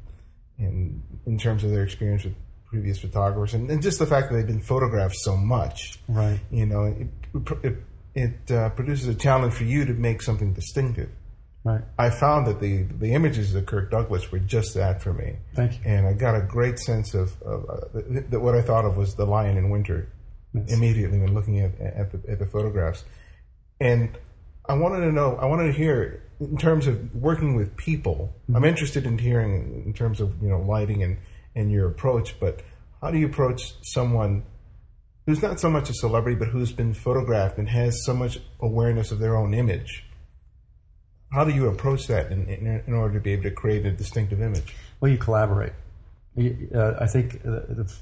in 0.58 1.02
in 1.26 1.38
terms 1.38 1.64
of 1.64 1.70
their 1.70 1.82
experience 1.82 2.24
with 2.24 2.34
previous 2.66 2.98
photographers, 2.98 3.54
and, 3.54 3.70
and 3.70 3.82
just 3.82 3.98
the 3.98 4.06
fact 4.06 4.30
that 4.30 4.36
they've 4.36 4.46
been 4.46 4.60
photographed 4.60 5.16
so 5.16 5.36
much. 5.36 5.98
Right. 6.08 6.40
You 6.50 6.66
know, 6.66 6.84
it 6.84 7.08
it, 7.62 7.76
it 8.14 8.50
uh, 8.50 8.70
produces 8.70 9.08
a 9.08 9.14
challenge 9.14 9.54
for 9.54 9.64
you 9.64 9.84
to 9.84 9.92
make 9.92 10.22
something 10.22 10.52
distinctive. 10.52 11.10
Right. 11.64 11.82
I 11.98 12.10
found 12.10 12.46
that 12.46 12.60
the 12.60 12.82
the 12.82 13.12
images 13.12 13.54
of 13.54 13.66
Kirk 13.66 13.90
Douglas 13.90 14.30
were 14.30 14.38
just 14.38 14.74
that 14.74 15.02
for 15.02 15.12
me. 15.12 15.36
Thank 15.54 15.72
you. 15.74 15.80
And 15.84 16.06
I 16.06 16.12
got 16.12 16.36
a 16.36 16.42
great 16.42 16.78
sense 16.78 17.14
of, 17.14 17.40
of 17.42 17.68
uh, 17.68 18.00
that 18.30 18.40
what 18.40 18.54
I 18.54 18.62
thought 18.62 18.84
of 18.84 18.96
was 18.96 19.16
the 19.16 19.26
lion 19.26 19.56
in 19.56 19.70
winter 19.70 20.08
yes. 20.52 20.72
immediately 20.72 21.18
when 21.18 21.34
looking 21.34 21.60
at 21.60 21.78
at 21.80 22.12
the, 22.12 22.30
at 22.30 22.38
the 22.38 22.46
photographs. 22.46 23.04
And 23.80 24.16
I 24.68 24.74
wanted 24.74 25.04
to 25.06 25.12
know, 25.12 25.36
I 25.36 25.46
wanted 25.46 25.66
to 25.66 25.72
hear 25.72 26.22
in 26.40 26.56
terms 26.56 26.86
of 26.86 27.14
working 27.14 27.56
with 27.56 27.76
people. 27.76 28.34
Mm-hmm. 28.44 28.56
I'm 28.56 28.64
interested 28.64 29.06
in 29.06 29.18
hearing 29.18 29.82
in 29.86 29.92
terms 29.92 30.20
of 30.20 30.42
you 30.42 30.48
know 30.48 30.60
lighting 30.60 31.02
and 31.02 31.18
and 31.54 31.72
your 31.72 31.88
approach, 31.88 32.38
but 32.38 32.60
how 33.00 33.10
do 33.10 33.18
you 33.18 33.26
approach 33.26 33.74
someone 33.82 34.44
who's 35.26 35.42
not 35.42 35.58
so 35.58 35.70
much 35.70 35.90
a 35.90 35.94
celebrity, 35.94 36.38
but 36.38 36.48
who's 36.48 36.72
been 36.72 36.94
photographed 36.94 37.58
and 37.58 37.68
has 37.68 38.04
so 38.04 38.14
much 38.14 38.38
awareness 38.60 39.10
of 39.10 39.18
their 39.18 39.36
own 39.36 39.54
image? 39.54 40.04
How 41.32 41.44
do 41.44 41.52
you 41.52 41.68
approach 41.68 42.06
that 42.06 42.30
in, 42.30 42.46
in, 42.48 42.82
in 42.86 42.94
order 42.94 43.14
to 43.14 43.20
be 43.20 43.32
able 43.32 43.44
to 43.44 43.50
create 43.50 43.84
a 43.84 43.90
distinctive 43.90 44.40
image? 44.40 44.74
Well, 45.00 45.10
you 45.10 45.18
collaborate. 45.18 45.72
Uh, 46.38 46.94
I 47.00 47.06
think 47.06 47.36
uh, 47.36 47.66
the, 47.68 47.92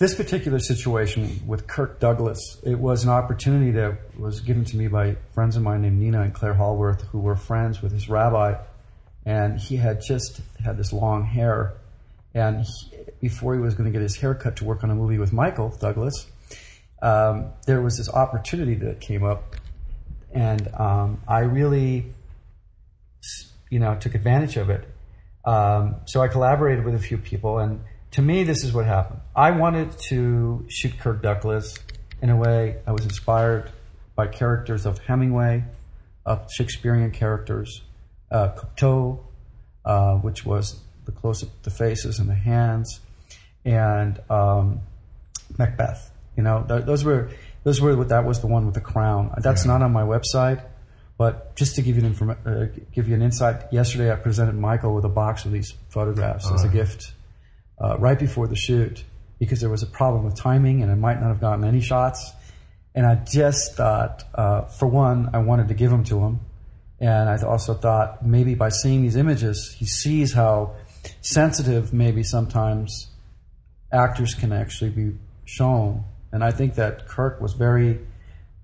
this 0.00 0.14
particular 0.14 0.58
situation 0.58 1.42
with 1.46 1.66
Kirk 1.66 2.00
Douglas, 2.00 2.58
it 2.64 2.78
was 2.78 3.04
an 3.04 3.10
opportunity 3.10 3.70
that 3.72 4.18
was 4.18 4.40
given 4.40 4.64
to 4.64 4.76
me 4.78 4.88
by 4.88 5.16
friends 5.34 5.56
of 5.56 5.62
mine 5.62 5.82
named 5.82 6.00
Nina 6.00 6.22
and 6.22 6.32
Claire 6.32 6.54
Hallworth, 6.54 7.02
who 7.02 7.18
were 7.20 7.36
friends 7.36 7.82
with 7.82 7.92
his 7.92 8.08
rabbi. 8.08 8.54
and 9.26 9.60
he 9.60 9.76
had 9.76 10.00
just 10.00 10.40
had 10.64 10.78
this 10.78 10.94
long 10.94 11.22
hair. 11.24 11.74
And 12.32 12.64
he, 12.64 12.96
before 13.20 13.52
he 13.54 13.60
was 13.60 13.74
going 13.74 13.84
to 13.84 13.92
get 13.92 14.00
his 14.00 14.16
hair 14.16 14.34
cut 14.34 14.56
to 14.56 14.64
work 14.64 14.82
on 14.82 14.90
a 14.90 14.94
movie 14.94 15.18
with 15.18 15.34
Michael 15.34 15.68
Douglas, 15.78 16.26
um, 17.02 17.52
there 17.66 17.82
was 17.82 17.98
this 17.98 18.08
opportunity 18.08 18.76
that 18.76 19.00
came 19.00 19.22
up, 19.22 19.56
and 20.32 20.66
um, 20.78 21.20
I 21.28 21.40
really, 21.40 22.06
you 23.68 23.78
know, 23.78 23.94
took 23.96 24.14
advantage 24.14 24.56
of 24.56 24.70
it. 24.70 24.88
Um, 25.44 25.96
so 26.06 26.22
I 26.22 26.28
collaborated 26.28 26.86
with 26.86 26.94
a 26.94 26.98
few 26.98 27.18
people, 27.18 27.58
and 27.58 27.80
to 28.12 28.22
me, 28.22 28.44
this 28.44 28.64
is 28.64 28.72
what 28.72 28.86
happened. 28.86 29.20
I 29.36 29.52
wanted 29.52 29.96
to 30.08 30.64
shoot 30.68 30.98
Kirk 30.98 31.22
Douglas 31.22 31.74
in 32.22 32.30
a 32.30 32.36
way 32.36 32.78
I 32.86 32.92
was 32.92 33.04
inspired 33.04 33.70
by 34.16 34.26
characters 34.26 34.84
of 34.86 34.98
Hemingway, 34.98 35.64
of 36.26 36.46
Shakespearean 36.52 37.12
characters, 37.12 37.82
uh, 38.30 38.48
Cocteau, 38.56 39.20
uh, 39.84 40.14
which 40.16 40.44
was 40.44 40.80
the 41.06 41.12
close 41.12 41.42
up 41.42 41.48
the 41.62 41.70
faces 41.70 42.18
and 42.18 42.28
the 42.28 42.34
hands, 42.34 43.00
and 43.64 44.20
um, 44.28 44.80
Macbeth. 45.58 46.10
You 46.36 46.42
know, 46.42 46.64
th- 46.68 46.84
those 46.84 47.04
were 47.04 47.30
those 47.64 47.80
were 47.80 48.04
that 48.04 48.24
was 48.24 48.40
the 48.40 48.46
one 48.46 48.66
with 48.66 48.74
the 48.74 48.80
crown. 48.80 49.32
That's 49.38 49.64
Yeah. 49.64 49.72
not 49.72 49.82
on 49.82 49.92
my 49.92 50.02
website, 50.02 50.62
but 51.16 51.54
just 51.56 51.76
to 51.76 51.82
give 51.82 51.96
you 51.96 52.04
an 52.04 52.30
uh, 52.46 52.66
give 52.92 53.08
you 53.08 53.14
an 53.14 53.22
insight. 53.22 53.72
Yesterday, 53.72 54.12
I 54.12 54.16
presented 54.16 54.54
Michael 54.56 54.94
with 54.94 55.04
a 55.04 55.08
box 55.10 55.44
of 55.44 55.52
these 55.52 55.72
photographs 55.88 56.50
as 56.50 56.64
a 56.64 56.68
gift 56.68 57.02
uh, 57.02 57.14
right 57.98 58.18
before 58.18 58.46
the 58.46 58.56
shoot 58.56 59.04
because 59.38 59.60
there 59.60 59.70
was 59.70 59.82
a 59.82 59.86
problem 59.86 60.24
with 60.24 60.36
timing 60.36 60.82
and 60.82 60.92
I 60.92 60.94
might 60.94 61.20
not 61.20 61.28
have 61.28 61.40
gotten 61.40 61.64
any 61.64 61.80
shots. 61.80 62.32
And 62.94 63.06
I 63.06 63.14
just 63.14 63.74
thought, 63.74 64.24
uh, 64.34 64.62
for 64.62 64.86
one, 64.86 65.30
I 65.32 65.38
wanted 65.38 65.68
to 65.68 65.74
give 65.74 65.90
them 65.90 66.04
to 66.04 66.18
him. 66.20 66.40
And 67.00 67.30
I 67.30 67.40
also 67.42 67.72
thought 67.74 68.24
maybe 68.24 68.54
by 68.54 68.68
seeing 68.68 69.02
these 69.02 69.16
images, 69.16 69.74
he 69.78 69.86
sees 69.86 70.34
how 70.34 70.74
sensitive 71.22 71.94
maybe 71.94 72.22
sometimes 72.22 73.08
actors 73.90 74.34
can 74.34 74.52
actually 74.52 74.90
be 74.90 75.16
shown. 75.46 76.04
And 76.32 76.44
I 76.44 76.50
think 76.50 76.74
that 76.74 77.08
Kirk 77.08 77.40
was 77.40 77.54
very 77.54 78.00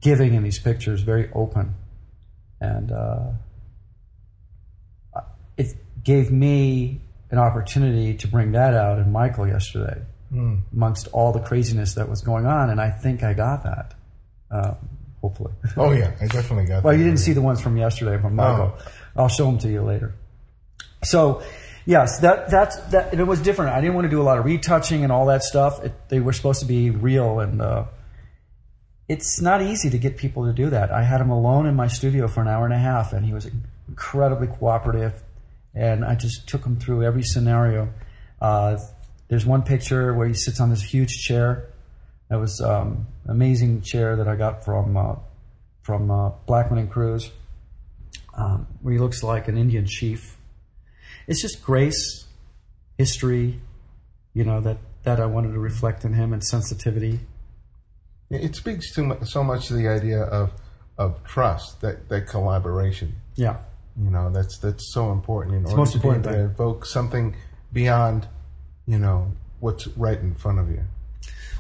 giving 0.03 0.35
in 0.35 0.43
these 0.43 0.59
pictures, 0.59 1.01
very 1.01 1.31
open. 1.35 1.75
And 2.61 2.93
uh, 2.93 3.31
it 5.57 5.75
gave 6.05 6.31
me 6.31 7.01
an 7.31 7.39
opportunity 7.39 8.15
to 8.15 8.29
bring 8.29 8.53
that 8.53 8.75
out 8.75 8.99
in 8.99 9.11
Michael 9.13 9.47
yesterday, 9.49 10.01
amongst 10.73 11.09
all 11.09 11.33
the 11.33 11.41
craziness 11.41 11.95
that 11.95 12.09
was 12.09 12.21
going 12.23 12.47
on. 12.47 12.71
And 12.71 12.81
I 12.81 12.91
think 12.91 13.23
I 13.23 13.33
got 13.35 13.65
that, 13.65 13.95
um, 14.51 14.77
hopefully. 15.21 15.53
Oh 15.77 15.93
yeah, 15.93 16.13
I 16.21 16.27
definitely 16.27 16.67
got. 16.67 16.85
Well, 16.85 16.95
you 16.97 17.05
didn't 17.05 17.19
see 17.21 17.33
the 17.33 17.43
ones 17.43 17.61
from 17.61 17.77
yesterday 17.77 18.21
from 18.21 18.37
Michael. 18.37 18.77
I'll 19.17 19.29
show 19.29 19.47
them 19.47 19.59
to 19.59 19.69
you 19.69 19.83
later. 19.83 20.15
So, 21.05 21.43
yes, 21.85 22.19
that 22.21 22.51
that's 22.51 22.77
that. 22.91 23.15
It 23.15 23.27
was 23.27 23.41
different. 23.41 23.73
I 23.73 23.81
didn't 23.81 23.95
want 23.95 24.05
to 24.07 24.11
do 24.11 24.21
a 24.21 24.25
lot 24.25 24.39
of 24.39 24.45
retouching 24.45 25.03
and 25.05 25.13
all 25.13 25.27
that 25.27 25.43
stuff. 25.43 25.83
It, 25.85 25.93
they 26.09 26.21
were 26.21 26.33
supposed 26.33 26.61
to 26.61 26.67
be 26.67 26.91
real, 26.91 27.41
and 27.41 27.61
uh, 27.63 27.85
it's 29.09 29.41
not 29.41 29.63
easy 29.63 29.91
to 29.91 29.99
get 29.99 30.17
people 30.17 30.47
to 30.47 30.53
do 30.53 30.71
that. 30.71 30.91
I 30.91 31.03
had 31.03 31.21
him 31.21 31.31
alone 31.31 31.67
in 31.67 31.75
my 31.77 31.87
studio 31.87 32.29
for 32.29 32.41
an 32.41 32.49
hour 32.49 32.65
and 32.65 32.75
a 32.75 32.79
half, 32.79 33.13
and 33.13 33.25
he 33.25 33.33
was 33.33 33.49
incredibly 33.89 34.49
cooperative. 34.49 35.23
And 35.77 36.05
I 36.05 36.15
just 36.15 36.49
took 36.49 36.65
him 36.65 36.81
through 36.81 37.05
every 37.05 37.23
scenario. 37.23 37.93
Uh, 38.41 38.79
there's 39.29 39.45
one 39.45 39.63
picture 39.63 40.15
where 40.15 40.27
he 40.27 40.35
sits 40.35 40.61
on 40.61 40.71
this 40.71 40.83
huge 40.83 41.11
chair. 41.11 41.69
That 42.29 42.41
was 42.41 42.61
um, 42.61 43.07
an 43.25 43.31
amazing 43.31 43.83
chair 43.83 44.17
that 44.17 44.27
I 44.27 44.37
got 44.37 44.65
from 44.65 44.97
uh, 44.97 45.17
from 45.83 46.11
uh, 46.11 46.31
Blackman 46.47 46.81
and 46.81 46.91
Cruz, 46.91 47.31
um, 48.35 48.67
where 48.83 48.95
he 48.95 48.99
looks 48.99 49.23
like 49.23 49.47
an 49.47 49.57
Indian 49.57 49.87
chief. 49.87 50.37
It's 51.29 51.41
just 51.41 51.63
grace, 51.63 52.27
history, 52.99 53.61
you 54.37 54.45
know 54.45 54.61
that 54.61 54.79
that 55.05 55.19
I 55.19 55.27
wanted 55.27 55.53
to 55.53 55.59
reflect 55.59 56.05
in 56.05 56.13
him 56.13 56.33
and 56.33 56.45
sensitivity. 56.45 57.21
It 58.29 58.55
speaks 58.57 58.93
to 58.95 59.19
so 59.25 59.45
much 59.45 59.69
to 59.69 59.75
the 59.75 59.89
idea 59.89 60.21
of 60.21 60.53
of 60.99 61.25
trust, 61.25 61.81
that 61.81 62.09
that 62.09 62.27
collaboration. 62.27 63.15
Yeah, 63.35 63.59
You 63.99 64.11
know, 64.11 64.31
that's 64.31 64.59
that's 64.59 64.93
so 64.93 65.11
important 65.13 65.57
in 65.57 65.65
order 65.65 65.77
most 65.77 65.93
to 65.93 65.99
important 65.99 66.25
to 66.25 66.45
evoke 66.45 66.85
something 66.85 67.35
beyond, 67.73 68.29
you 68.87 68.99
know, 68.99 69.33
what's 69.61 69.87
right 69.89 70.19
in 70.19 70.35
front 70.35 70.59
of 70.59 70.69
you. 70.69 70.83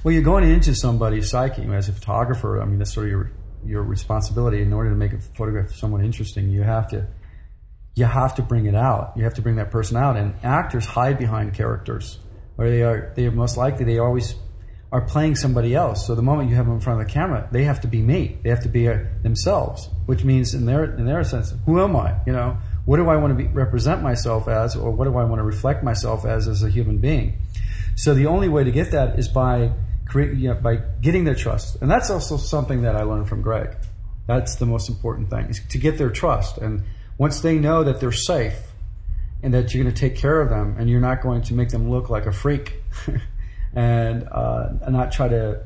Well, 0.05 0.12
you're 0.12 0.22
going 0.22 0.44
into 0.44 0.75
somebody's 0.75 1.31
psyche 1.31 1.64
as 1.72 1.88
a 1.88 1.92
photographer. 1.92 2.61
I 2.61 2.66
mean, 2.66 2.79
that's 2.79 2.92
sort 2.92 3.07
of 3.07 3.11
your 3.11 3.31
your 3.64 3.83
responsibility. 3.83 4.61
In 4.61 4.72
order 4.72 4.90
to 4.90 4.96
make 4.96 5.12
a 5.12 5.18
photograph 5.18 5.70
of 5.70 5.77
someone 5.77 6.05
interesting, 6.05 6.51
you 6.51 6.62
have 6.62 6.88
to 6.88 7.07
you 7.94 8.05
have 8.05 8.35
to 8.35 8.42
bring 8.42 8.66
it 8.66 8.75
out. 8.75 9.14
You 9.16 9.25
have 9.25 9.35
to 9.35 9.42
bring 9.42 9.57
that 9.57 9.70
person 9.70 9.96
out. 9.96 10.16
And 10.16 10.35
actors 10.42 10.85
hide 10.85 11.18
behind 11.18 11.55
characters, 11.55 12.18
or 12.59 12.68
they 12.68 12.83
are 12.83 13.12
they 13.16 13.27
are 13.27 13.33
most 13.33 13.57
likely 13.57 13.87
they 13.87 13.99
always 13.99 14.35
are 14.92 15.01
playing 15.01 15.35
somebody 15.35 15.75
else. 15.75 16.07
So 16.07 16.14
the 16.14 16.22
moment 16.22 16.49
you 16.49 16.57
have 16.57 16.66
them 16.66 16.77
in 16.77 16.81
front 16.81 17.01
of 17.01 17.07
the 17.07 17.12
camera, 17.12 17.49
they 17.51 17.64
have 17.64 17.81
to 17.81 17.88
be 17.88 18.01
me. 18.01 18.38
They 18.42 18.51
have 18.51 18.62
to 18.62 18.68
be 18.68 18.88
uh, 18.88 18.99
themselves, 19.22 19.88
which 20.07 20.25
means 20.25 20.55
in 20.55 20.64
their 20.64 20.85
in 20.85 21.07
their 21.07 21.25
sense, 21.25 21.53
who 21.64 21.81
am 21.81 21.96
I? 21.96 22.16
You 22.27 22.33
know, 22.33 22.57
what 22.85 22.99
do 22.99 23.09
I 23.09 23.16
want 23.16 23.37
to 23.37 23.44
be, 23.44 23.49
represent 23.49 24.03
myself 24.03 24.46
as, 24.49 24.77
or 24.77 24.90
what 24.92 25.05
do 25.05 25.16
I 25.16 25.25
want 25.25 25.40
to 25.40 25.44
reflect 25.44 25.83
myself 25.83 26.25
as 26.25 26.46
as 26.46 26.62
a 26.62 26.70
human 26.70 26.99
being? 26.99 27.38
So 27.96 28.14
the 28.14 28.27
only 28.27 28.49
way 28.49 28.62
to 28.64 28.70
get 28.70 28.92
that 28.92 29.18
is 29.18 29.29
by 29.29 29.72
create, 30.07 30.37
you 30.37 30.49
know, 30.49 30.55
by 30.55 30.77
getting 31.01 31.25
their 31.25 31.35
trust, 31.35 31.79
and 31.81 31.90
that's 31.90 32.11
also 32.11 32.37
something 32.37 32.83
that 32.83 32.94
I 32.94 33.03
learned 33.03 33.29
from 33.29 33.42
Greg. 33.42 33.77
That's 34.27 34.57
the 34.57 34.66
most 34.66 34.88
important 34.88 35.31
thing 35.31 35.46
is 35.46 35.61
to 35.70 35.79
get 35.79 35.99
their 35.99 36.11
trust, 36.11 36.59
and 36.59 36.85
once 37.18 37.40
they 37.40 37.59
know 37.59 37.83
that 37.83 37.99
they're 37.99 38.12
safe 38.12 38.59
and 39.42 39.53
that 39.55 39.72
you're 39.72 39.85
going 39.85 39.94
to 39.94 40.01
take 40.01 40.16
care 40.16 40.40
of 40.40 40.49
them, 40.49 40.77
and 40.79 40.88
you're 40.88 41.01
not 41.01 41.22
going 41.22 41.42
to 41.42 41.55
make 41.55 41.70
them 41.70 41.90
look 41.90 42.09
like 42.09 42.27
a 42.27 42.33
freak, 42.33 42.83
and 43.77 44.27
uh, 44.33 44.71
not 44.89 45.12
try 45.12 45.29
to, 45.29 45.62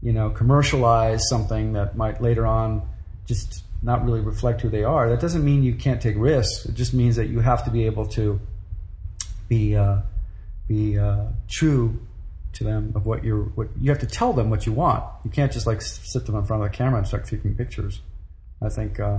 you 0.00 0.12
know, 0.12 0.30
commercialize 0.30 1.28
something 1.28 1.74
that 1.74 1.96
might 1.96 2.22
later 2.22 2.46
on 2.46 2.88
just 3.26 3.64
not 3.82 4.04
really 4.04 4.20
reflect 4.20 4.62
who 4.62 4.70
they 4.70 4.84
are. 4.84 5.10
That 5.10 5.20
doesn't 5.20 5.44
mean 5.44 5.62
you 5.62 5.74
can't 5.74 6.00
take 6.00 6.14
risks. 6.16 6.64
It 6.64 6.74
just 6.74 6.94
means 6.94 7.16
that 7.16 7.26
you 7.26 7.40
have 7.40 7.64
to 7.64 7.70
be 7.70 7.84
able 7.86 8.06
to 8.08 8.40
be 9.48 9.76
uh, 9.76 9.98
be 10.68 10.98
uh, 10.98 11.24
true 11.50 12.00
to 12.54 12.64
them 12.64 12.92
of 12.94 13.04
what 13.04 13.24
you're. 13.24 13.44
What 13.44 13.68
you 13.78 13.90
have 13.90 14.00
to 14.00 14.06
tell 14.06 14.32
them 14.32 14.48
what 14.48 14.64
you 14.64 14.72
want. 14.72 15.04
You 15.24 15.30
can't 15.30 15.52
just 15.52 15.66
like 15.66 15.82
sit 15.82 16.24
them 16.24 16.36
in 16.36 16.44
front 16.44 16.64
of 16.64 16.70
the 16.70 16.76
camera 16.76 16.98
and 16.98 17.06
start 17.06 17.26
taking 17.26 17.54
pictures. 17.54 18.00
I 18.62 18.68
think 18.68 19.00
uh, 19.00 19.18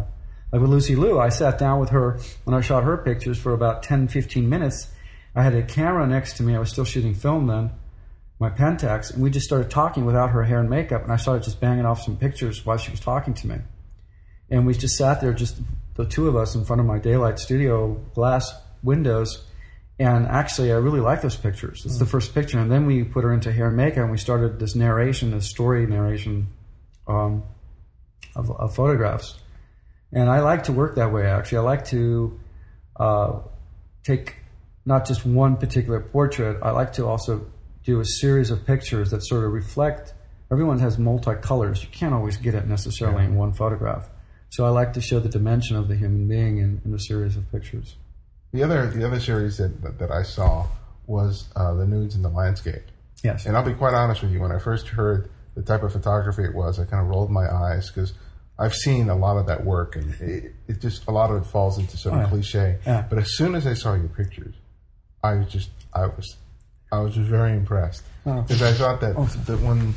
like 0.51 0.61
with 0.61 0.71
Lucy 0.71 0.95
Liu, 0.95 1.19
I 1.19 1.29
sat 1.29 1.59
down 1.59 1.79
with 1.79 1.89
her 1.89 2.17
when 2.45 2.55
I 2.55 2.61
shot 2.61 2.85
her 2.85 2.97
pictures 2.97 3.37
for 3.37 3.53
about 3.53 3.83
10, 3.83 4.07
15 4.07 4.47
minutes. 4.47 4.87
I 5.35 5.43
had 5.43 5.53
a 5.53 5.63
camera 5.63 6.07
next 6.07 6.37
to 6.37 6.43
me. 6.43 6.55
I 6.55 6.59
was 6.59 6.71
still 6.71 6.85
shooting 6.85 7.13
film 7.13 7.47
then, 7.47 7.71
my 8.39 8.49
Pentax, 8.49 9.13
and 9.13 9.23
we 9.23 9.29
just 9.29 9.45
started 9.45 9.69
talking 9.69 10.05
without 10.05 10.31
her 10.31 10.43
hair 10.43 10.59
and 10.59 10.69
makeup. 10.69 11.03
And 11.03 11.11
I 11.11 11.15
started 11.15 11.43
just 11.43 11.61
banging 11.61 11.85
off 11.85 12.01
some 12.01 12.17
pictures 12.17 12.65
while 12.65 12.77
she 12.77 12.91
was 12.91 12.99
talking 12.99 13.33
to 13.35 13.47
me. 13.47 13.57
And 14.49 14.65
we 14.65 14.73
just 14.73 14.97
sat 14.97 15.21
there, 15.21 15.33
just 15.33 15.57
the 15.95 16.05
two 16.05 16.27
of 16.27 16.35
us 16.35 16.55
in 16.55 16.65
front 16.65 16.81
of 16.81 16.85
my 16.85 16.99
daylight 16.99 17.39
studio 17.39 17.93
glass 18.13 18.53
windows. 18.83 19.43
And 19.97 20.27
actually, 20.27 20.73
I 20.73 20.75
really 20.75 20.99
like 20.99 21.21
those 21.21 21.37
pictures. 21.37 21.85
It's 21.85 21.97
the 21.97 22.05
first 22.05 22.35
picture. 22.35 22.59
And 22.59 22.69
then 22.69 22.85
we 22.85 23.03
put 23.05 23.23
her 23.23 23.33
into 23.33 23.51
hair 23.51 23.67
and 23.67 23.77
makeup 23.77 23.99
and 23.99 24.11
we 24.11 24.17
started 24.17 24.59
this 24.59 24.75
narration, 24.75 25.31
this 25.31 25.49
story 25.49 25.87
narration 25.87 26.47
um, 27.07 27.43
of, 28.35 28.51
of 28.51 28.75
photographs. 28.75 29.39
And 30.11 30.29
I 30.29 30.41
like 30.41 30.63
to 30.63 30.73
work 30.73 30.95
that 30.95 31.13
way, 31.13 31.25
actually. 31.25 31.59
I 31.59 31.61
like 31.61 31.85
to 31.85 32.39
uh, 32.97 33.39
take 34.03 34.35
not 34.85 35.07
just 35.07 35.25
one 35.25 35.55
particular 35.57 36.01
portrait, 36.01 36.59
I 36.61 36.71
like 36.71 36.93
to 36.93 37.05
also 37.05 37.47
do 37.85 37.99
a 37.99 38.05
series 38.05 38.51
of 38.51 38.65
pictures 38.65 39.11
that 39.11 39.25
sort 39.25 39.45
of 39.45 39.53
reflect. 39.53 40.13
Everyone 40.51 40.79
has 40.79 40.97
multicolors. 40.97 41.81
You 41.81 41.89
can't 41.89 42.13
always 42.13 42.37
get 42.37 42.53
it 42.55 42.67
necessarily 42.67 43.23
in 43.25 43.35
one 43.35 43.53
photograph. 43.53 44.09
So 44.49 44.65
I 44.65 44.69
like 44.69 44.93
to 44.93 45.01
show 45.01 45.19
the 45.19 45.29
dimension 45.29 45.75
of 45.75 45.87
the 45.87 45.95
human 45.95 46.27
being 46.27 46.57
in, 46.59 46.81
in 46.85 46.93
a 46.93 46.99
series 46.99 47.35
of 47.35 47.51
pictures. 47.51 47.95
The 48.53 48.63
other 48.63 48.87
the 48.87 49.05
other 49.05 49.19
series 49.19 49.57
that 49.57 49.81
that, 49.81 49.99
that 49.99 50.11
I 50.11 50.23
saw 50.23 50.67
was 51.07 51.49
uh, 51.55 51.73
the 51.73 51.85
nudes 51.85 52.15
in 52.15 52.21
the 52.21 52.29
landscape. 52.29 52.83
Yes. 53.23 53.45
And 53.45 53.57
I'll 53.57 53.65
be 53.65 53.73
quite 53.73 53.93
honest 53.93 54.21
with 54.21 54.31
you. 54.31 54.39
When 54.39 54.51
I 54.51 54.59
first 54.59 54.87
heard 54.87 55.29
the 55.55 55.61
type 55.61 55.83
of 55.83 55.91
photography 55.93 56.43
it 56.43 56.53
was, 56.53 56.79
I 56.79 56.85
kind 56.85 57.01
of 57.03 57.09
rolled 57.09 57.31
my 57.31 57.47
eyes 57.51 57.89
because 57.89 58.13
I've 58.57 58.73
seen 58.73 59.09
a 59.09 59.15
lot 59.15 59.37
of 59.37 59.47
that 59.47 59.65
work, 59.65 59.95
and 59.97 60.13
it, 60.21 60.53
it 60.67 60.79
just 60.79 61.05
a 61.07 61.11
lot 61.11 61.31
of 61.31 61.41
it 61.41 61.45
falls 61.45 61.77
into 61.77 61.97
sort 61.97 62.15
of 62.15 62.19
Oh, 62.19 62.23
yeah. 62.23 62.29
cliche. 62.29 62.77
Yeah. 62.85 63.05
But 63.09 63.19
as 63.19 63.35
soon 63.35 63.55
as 63.55 63.67
I 63.67 63.73
saw 63.73 63.93
your 63.95 64.07
pictures, 64.09 64.55
I 65.23 65.33
was 65.35 65.47
just 65.51 65.69
I 65.93 66.05
was 66.05 66.37
I 66.91 66.99
was 66.99 67.15
just 67.15 67.27
very 67.29 67.53
impressed 67.53 68.03
Oh. 68.25 68.41
because 68.41 68.61
I 68.61 68.73
thought 68.73 69.01
that 69.01 69.15
Awesome. 69.15 69.43
that 69.45 69.59
when 69.61 69.93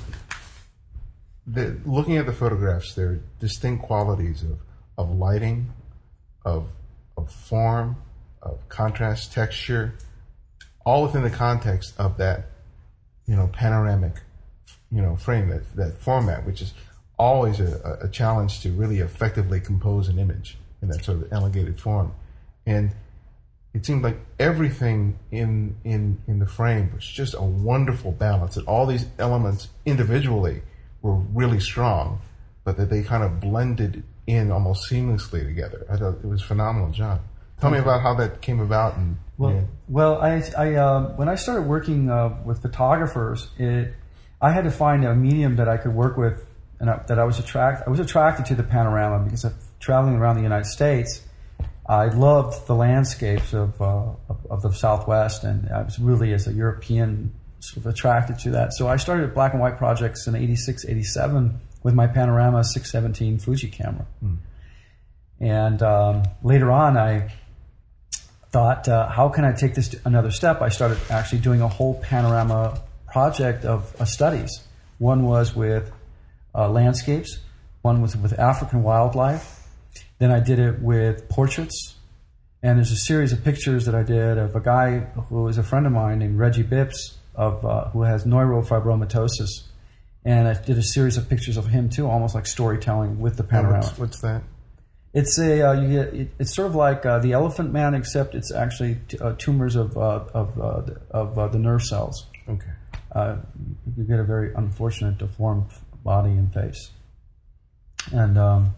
the, 1.47 1.79
looking 1.87 2.17
at 2.17 2.27
the 2.27 2.33
photographs, 2.33 2.95
there 2.95 3.09
are 3.09 3.21
distinct 3.41 3.85
qualities 3.85 4.43
of 4.43 4.59
of 4.97 5.11
lighting, 5.17 5.73
of 6.45 6.69
of 7.17 7.31
form, 7.31 7.97
of 8.43 8.69
contrast, 8.69 9.33
texture, 9.33 9.95
all 10.85 11.03
within 11.05 11.23
the 11.23 11.31
context 11.31 11.95
of 11.99 12.17
that 12.19 12.47
you 13.27 13.37
know, 13.37 13.47
panoramic, 13.49 14.15
you 14.91 15.03
know, 15.03 15.15
frame, 15.15 15.49
that, 15.51 15.77
that 15.77 15.99
format, 16.01 16.47
which 16.47 16.63
is 16.63 16.73
always 17.19 17.61
a, 17.61 17.99
a 18.01 18.09
challenge 18.09 18.61
to 18.61 18.71
really 18.73 19.01
effectively 19.01 19.61
compose 19.61 20.09
an 20.09 20.19
image 20.19 20.57
in 20.81 20.89
that 20.89 21.05
sort 21.05 21.19
of 21.23 21.31
elongated 21.31 21.79
form. 21.79 22.11
And 22.65 22.93
it 23.79 23.87
seemed 23.87 24.03
like 24.03 24.19
everything 24.41 25.21
in 25.31 25.77
in 25.85 26.21
in 26.27 26.41
the 26.41 26.47
frame 26.47 26.91
was 26.93 27.07
just 27.07 27.35
a 27.35 27.43
wonderful 27.43 28.11
balance. 28.11 28.57
That 28.57 28.67
all 28.67 28.87
these 28.87 29.07
elements 29.21 29.69
individually 29.87 30.63
were 31.01 31.15
really 31.15 31.61
strong, 31.61 32.21
but 32.65 32.77
that 32.77 32.91
they 32.91 33.05
kind 33.05 33.23
of 33.23 33.39
blended 33.39 34.03
in 34.27 34.51
almost 34.51 34.91
seamlessly 34.91 35.47
together. 35.47 35.87
I 35.89 35.97
thought 35.97 36.17
it 36.25 36.27
was 36.27 36.43
a 36.43 36.45
phenomenal 36.45 36.91
job. 36.91 37.21
Tell 37.61 37.71
me 37.71 37.79
about 37.79 38.03
how 38.03 38.15
that 38.15 38.41
came 38.41 38.59
about. 38.59 38.97
And 38.97 39.17
Well, 39.37 39.53
yeah. 39.53 39.63
well, 39.87 40.21
I, 40.21 40.43
I 40.59 40.75
uh, 40.75 41.15
when 41.15 41.29
I 41.29 41.37
started 41.37 41.63
working 41.63 42.11
uh, 42.11 42.37
with 42.45 42.61
photographers, 42.61 43.49
it, 43.59 43.95
I 44.41 44.51
had 44.51 44.65
to 44.65 44.73
find 44.73 45.05
a 45.05 45.15
medium 45.15 45.55
that 45.57 45.69
I 45.69 45.77
could 45.77 45.95
work 45.95 46.17
with, 46.17 46.45
and 46.81 46.91
I, 46.91 47.01
that 47.07 47.21
I 47.21 47.25
was 47.25 47.39
attract. 47.39 47.87
I 47.87 47.91
was 47.91 48.01
attracted 48.01 48.47
to 48.47 48.57
the 48.57 48.65
panorama 48.65 49.23
because 49.23 49.45
of 49.45 49.55
traveling 49.79 50.17
around 50.17 50.35
the 50.35 50.43
United 50.43 50.67
States. 50.67 51.23
I 51.89 52.09
loved 52.09 52.67
the 52.67 52.75
landscapes 52.75 53.55
of, 53.55 53.81
uh, 53.81 54.13
of 54.29 54.47
of 54.51 54.63
the 54.63 54.73
Southwest, 54.73 55.45
and 55.45 55.69
I 55.71 55.83
was 55.83 55.99
really, 55.99 56.35
as 56.35 56.47
a 56.47 56.53
European, 56.53 57.33
sort 57.61 57.79
of 57.79 57.87
attracted 57.87 58.39
to 58.41 58.51
that. 58.51 58.75
So 58.75 58.89
I 58.89 58.97
started 58.97 59.33
black 59.33 59.53
and 59.53 59.61
white 59.61 59.79
projects 59.79 60.27
in 60.27 60.35
'86, 60.35 60.85
'87 60.85 61.59
with 61.83 61.95
my 61.95 62.07
Panorama 62.07 62.63
617 62.63 63.39
Fuji 63.39 63.69
camera, 63.69 64.07
and 65.41 65.83
um, 65.83 66.23
later 66.43 66.71
on, 66.71 66.99
I 66.99 67.33
thought, 68.51 68.89
uh, 68.89 69.09
how 69.09 69.29
can 69.29 69.45
I 69.45 69.53
take 69.53 69.75
this 69.75 69.89
to 69.89 70.01
another 70.05 70.31
step? 70.31 70.61
I 70.61 70.69
started 70.69 70.99
actually 71.11 71.41
doing 71.41 71.61
a 71.61 71.69
whole 71.69 71.95
panorama 71.95 72.81
project 73.07 73.65
of 73.65 73.95
uh, 74.01 74.05
studies. 74.05 74.63
One 74.99 75.25
was 75.25 75.55
with 75.55 75.91
uh, 76.55 76.69
landscapes, 76.69 77.39
one 77.83 78.03
was 78.03 78.17
with 78.17 78.39
African 78.39 78.83
wildlife. 78.83 79.58
Then 80.19 80.31
I 80.31 80.41
did 80.41 80.59
it 80.59 80.81
with 80.81 81.29
portraits. 81.29 81.95
And 82.63 82.79
there's 82.79 82.91
a 82.91 82.97
series 82.97 83.33
of 83.33 83.45
pictures 83.45 83.85
that 83.87 83.95
I 83.95 84.03
did 84.03 84.37
of 84.37 84.57
a 84.57 84.61
guy 84.61 84.99
who 84.99 85.45
was 85.45 85.59
a 85.59 85.63
friend 85.63 85.87
of 85.87 85.93
mine 85.93 86.19
named 86.19 86.39
Reggie 86.39 86.65
Bips, 86.65 87.15
of, 87.37 87.65
uh, 87.65 87.91
who 87.91 88.03
has 88.03 88.25
neurofibromatosis. 88.25 89.49
And 90.25 90.49
I 90.49 90.55
did 90.55 90.77
a 90.77 90.83
series 90.83 91.17
of 91.17 91.29
pictures 91.29 91.57
of 91.57 91.69
him 91.69 91.89
too, 91.89 92.09
almost 92.09 92.35
like 92.35 92.47
storytelling 92.47 93.21
with 93.21 93.37
the 93.37 93.45
panorama. 93.45 93.79
what's, 93.87 93.99
what's 93.99 94.21
that? 94.23 94.43
It's 95.15 95.39
a 95.39 95.63
uh, 95.63 95.73
you 95.73 95.89
get 95.89 96.15
it, 96.15 96.31
it's 96.39 96.55
sort 96.55 96.69
of 96.69 96.75
like 96.75 97.07
uh, 97.07 97.19
the 97.21 97.33
Elephant 97.33 97.73
Man, 97.73 97.95
except 97.95 98.35
it's 98.35 98.53
actually 98.53 98.99
t- 99.09 99.19
uh, 99.19 99.35
tumors 99.39 99.75
of 99.75 99.97
uh, 99.97 100.25
of 100.35 100.61
uh, 100.61 100.81
the- 100.83 101.01
of 101.11 101.39
uh, 101.39 101.49
the 101.49 101.59
nerve 101.59 101.83
cells. 101.83 102.27
Okay. 102.47 102.71
Uh, 103.13 103.37
you 103.97 104.05
get 104.05 104.21
a 104.21 104.25
very 104.25 104.53
unfortunate 104.55 105.17
deformed 105.17 105.71
body 106.05 106.31
and 106.31 106.53
face, 106.53 106.91
and 108.13 108.37
um, 108.37 108.75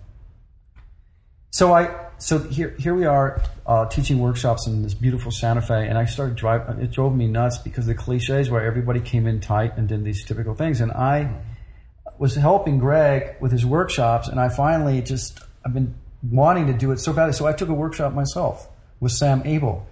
so 1.51 1.73
I 1.73 2.11
so 2.19 2.39
here 2.39 2.75
here 2.79 2.95
we 2.95 3.07
are 3.07 3.43
uh, 3.67 3.87
teaching 3.87 4.19
workshops 4.19 4.67
in 4.67 4.83
this 4.83 4.95
beautiful 4.95 5.33
Santa 5.33 5.63
Fe, 5.63 5.89
and 5.89 5.97
I 5.97 6.05
started 6.05 6.37
drive. 6.37 6.79
It 6.81 6.91
drove 6.93 7.15
me 7.15 7.27
nuts 7.27 7.59
because 7.59 7.87
the 7.87 7.95
cliches 7.95 8.51
where 8.51 8.65
everybody 8.65 9.01
came 9.01 9.27
in 9.27 9.41
tight 9.41 9.77
and 9.77 9.89
did 9.89 10.05
these 10.05 10.25
typical 10.25 10.55
things, 10.55 10.81
and 10.81 10.93
I 10.93 11.31
was 12.19 12.35
helping 12.35 12.79
Greg 12.79 13.37
with 13.41 13.51
his 13.51 13.65
workshops, 13.65 14.29
and 14.29 14.39
I 14.39 14.49
finally 14.49 15.03
just 15.03 15.41
I've 15.65 15.75
been 15.75 15.95
wanting 16.23 16.67
to 16.67 16.73
do 16.73 16.93
it 16.93 16.99
so 16.99 17.13
badly. 17.13 17.33
So 17.33 17.47
I 17.47 17.53
took 17.53 17.69
a 17.69 17.75
workshop 17.75 18.13
myself 18.13 18.69
with 19.01 19.13
Sam 19.13 19.41
Abell, 19.41 19.87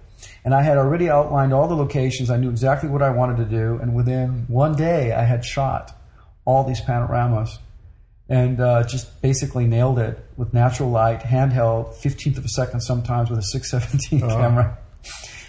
and 0.45 0.53
I 0.53 0.61
had 0.61 0.77
already 0.77 1.09
outlined 1.09 1.51
all 1.51 1.67
the 1.67 1.75
locations. 1.75 2.29
I 2.29 2.37
knew 2.37 2.49
exactly 2.49 2.89
what 2.89 3.01
I 3.01 3.09
wanted 3.09 3.37
to 3.37 3.45
do, 3.45 3.79
and 3.81 3.95
within 3.95 4.45
one 4.47 4.75
day, 4.75 5.11
I 5.11 5.23
had 5.23 5.43
shot 5.43 5.97
all 6.45 6.63
these 6.63 6.79
panoramas, 6.81 7.59
and 8.29 8.61
uh, 8.61 8.83
just 8.83 9.21
basically 9.21 9.65
nailed 9.65 9.99
it 9.99 10.23
with 10.37 10.53
natural 10.53 10.89
light, 10.89 11.21
handheld, 11.21 11.95
fifteenth 11.95 12.37
of 12.37 12.45
a 12.45 12.49
second 12.49 12.81
sometimes 12.81 13.29
with 13.29 13.39
a 13.39 13.43
six 13.43 13.71
seventeen 13.71 14.21
camera, 14.21 14.77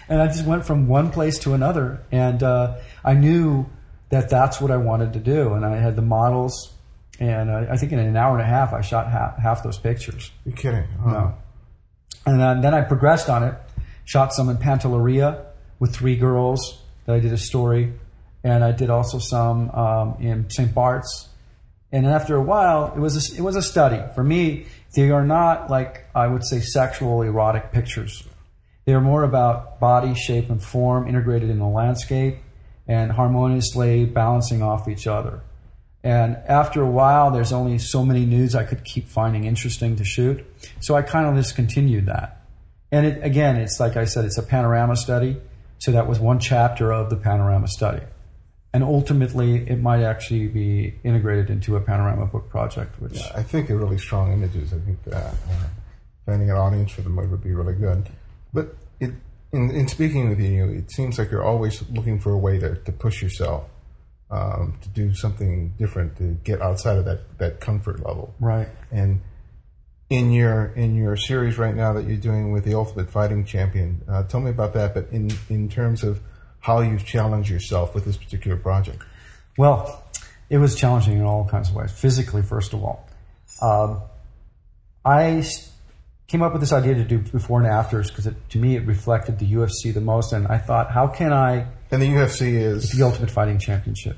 and 0.09 0.21
I 0.21 0.27
just 0.27 0.45
went 0.45 0.65
from 0.65 0.87
one 0.87 1.11
place 1.11 1.39
to 1.39 1.53
another, 1.53 2.03
and 2.11 2.41
uh, 2.41 2.77
I 3.03 3.13
knew 3.13 3.67
that 4.09 4.29
that's 4.29 4.59
what 4.59 4.71
I 4.71 4.77
wanted 4.77 5.13
to 5.13 5.19
do, 5.19 5.53
and 5.53 5.65
I 5.65 5.77
had 5.77 5.95
the 5.95 6.01
models. 6.01 6.73
And 7.19 7.49
uh, 7.51 7.65
I 7.69 7.77
think 7.77 7.91
in 7.91 7.99
an 7.99 8.17
hour 8.17 8.33
and 8.33 8.41
a 8.41 8.45
half, 8.45 8.73
I 8.73 8.81
shot 8.81 9.11
half, 9.11 9.37
half 9.37 9.63
those 9.63 9.77
pictures. 9.77 10.31
You're 10.43 10.55
kidding? 10.55 10.87
Huh? 11.03 11.11
No. 11.11 11.33
And 12.25 12.39
then, 12.39 12.61
then 12.61 12.73
I 12.73 12.81
progressed 12.81 13.29
on 13.29 13.43
it, 13.43 13.55
shot 14.05 14.33
some 14.33 14.49
in 14.49 14.57
Pantelleria 14.57 15.45
with 15.79 15.95
three 15.95 16.15
girls 16.15 16.81
that 17.05 17.15
I 17.15 17.19
did 17.19 17.31
a 17.31 17.37
story, 17.37 17.93
and 18.43 18.63
I 18.63 18.71
did 18.71 18.89
also 18.89 19.19
some 19.19 19.69
um, 19.71 20.17
in 20.19 20.49
St. 20.49 20.73
Bart's. 20.73 21.29
And 21.91 22.07
after 22.07 22.35
a 22.35 22.41
while, 22.41 22.93
it 22.95 22.99
was 22.99 23.31
a, 23.31 23.37
it 23.37 23.41
was 23.41 23.55
a 23.55 23.61
study 23.61 24.01
for 24.15 24.23
me. 24.23 24.65
They 24.95 25.11
are 25.11 25.25
not 25.25 25.69
like 25.69 26.05
I 26.15 26.27
would 26.27 26.45
say 26.45 26.61
sexual 26.61 27.21
erotic 27.21 27.71
pictures. 27.71 28.23
They 28.85 28.93
are 28.93 29.01
more 29.01 29.23
about 29.23 29.79
body, 29.79 30.13
shape, 30.15 30.49
and 30.49 30.61
form 30.61 31.07
integrated 31.07 31.49
in 31.49 31.59
the 31.59 31.67
landscape 31.67 32.37
and 32.87 33.11
harmoniously 33.11 34.05
balancing 34.05 34.61
off 34.61 34.87
each 34.87 35.07
other. 35.07 35.41
And 36.03 36.37
after 36.47 36.81
a 36.81 36.89
while, 36.89 37.29
there's 37.29 37.53
only 37.53 37.77
so 37.77 38.03
many 38.03 38.25
nudes 38.25 38.55
I 38.55 38.63
could 38.63 38.83
keep 38.83 39.07
finding 39.07 39.43
interesting 39.43 39.97
to 39.97 40.03
shoot. 40.03 40.43
So 40.79 40.95
I 40.95 41.03
kind 41.03 41.27
of 41.27 41.35
discontinued 41.35 42.07
that. 42.07 42.41
And 42.91 43.05
it, 43.05 43.23
again, 43.23 43.57
it's 43.57 43.79
like 43.79 43.97
I 43.97 44.05
said, 44.05 44.25
it's 44.25 44.37
a 44.37 44.43
panorama 44.43 44.95
study. 44.95 45.37
So 45.77 45.91
that 45.91 46.07
was 46.07 46.19
one 46.19 46.39
chapter 46.39 46.91
of 46.91 47.09
the 47.09 47.17
panorama 47.17 47.67
study. 47.67 48.03
And 48.73 48.83
ultimately, 48.83 49.67
it 49.67 49.81
might 49.81 50.01
actually 50.01 50.47
be 50.47 50.93
integrated 51.03 51.49
into 51.49 51.75
a 51.75 51.81
panorama 51.81 52.25
book 52.25 52.49
project, 52.49 53.01
which 53.01 53.19
I 53.35 53.43
think 53.43 53.67
they're 53.67 53.77
really 53.77 53.97
strong 53.97 54.31
images. 54.31 54.73
I 54.73 54.79
think 54.79 55.03
that 55.03 55.13
uh, 55.13 55.31
finding 56.25 56.49
an 56.49 56.55
audience 56.55 56.91
for 56.91 57.01
them 57.01 57.17
would 57.17 57.43
be 57.43 57.53
really 57.53 57.73
good. 57.73 58.09
But 58.53 58.75
it, 59.01 59.11
in, 59.51 59.71
in 59.71 59.87
speaking 59.89 60.29
with 60.29 60.39
you, 60.39 60.69
it 60.69 60.89
seems 60.89 61.19
like 61.19 61.31
you're 61.31 61.43
always 61.43 61.83
looking 61.89 62.19
for 62.19 62.31
a 62.31 62.37
way 62.37 62.59
to, 62.59 62.75
to 62.75 62.91
push 62.93 63.21
yourself, 63.21 63.65
um, 64.29 64.77
to 64.81 64.87
do 64.89 65.13
something 65.13 65.73
different, 65.77 66.15
to 66.17 66.37
get 66.45 66.61
outside 66.61 66.97
of 66.97 67.03
that, 67.05 67.37
that 67.39 67.59
comfort 67.59 68.05
level. 68.05 68.33
right. 68.39 68.69
And 68.89 69.21
in 70.09 70.33
your 70.33 70.73
in 70.75 70.95
your 70.97 71.15
series 71.15 71.57
right 71.57 71.73
now 71.73 71.93
that 71.93 72.05
you're 72.05 72.17
doing 72.17 72.51
with 72.51 72.65
the 72.65 72.73
Ultimate 72.73 73.09
Fighting 73.09 73.45
Champion, 73.45 74.01
uh, 74.09 74.23
tell 74.23 74.41
me 74.41 74.49
about 74.49 74.73
that. 74.73 74.93
But 74.93 75.07
in 75.09 75.31
in 75.49 75.69
terms 75.69 76.03
of 76.03 76.19
how 76.61 76.81
you've 76.81 77.05
challenged 77.05 77.49
yourself 77.49 77.93
with 77.93 78.05
this 78.05 78.17
particular 78.17 78.55
project. 78.55 79.03
Well, 79.57 80.03
it 80.49 80.57
was 80.57 80.75
challenging 80.75 81.17
in 81.17 81.23
all 81.23 81.45
kinds 81.45 81.69
of 81.69 81.75
ways. 81.75 81.91
Physically, 81.91 82.41
first 82.41 82.73
of 82.73 82.83
all, 82.83 83.07
um, 83.61 84.01
I 85.03 85.43
came 86.27 86.41
up 86.41 86.53
with 86.53 86.61
this 86.61 86.71
idea 86.71 86.95
to 86.95 87.03
do 87.03 87.19
before 87.19 87.59
and 87.59 87.67
afters 87.67 88.09
because 88.09 88.29
to 88.49 88.57
me 88.57 88.75
it 88.75 88.85
reflected 88.85 89.39
the 89.39 89.53
UFC 89.53 89.93
the 89.93 90.01
most, 90.01 90.31
and 90.31 90.47
I 90.47 90.57
thought, 90.59 90.91
how 90.91 91.07
can 91.07 91.33
I 91.33 91.67
And 91.91 92.01
the 92.01 92.07
UFC 92.07 92.53
is 92.53 92.91
the 92.91 93.03
Ultimate 93.03 93.29
Fighting 93.29 93.59
Championship? 93.59 94.17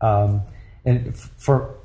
Um, 0.00 0.42
and 0.84 1.08
f- 1.08 1.30
for 1.36 1.76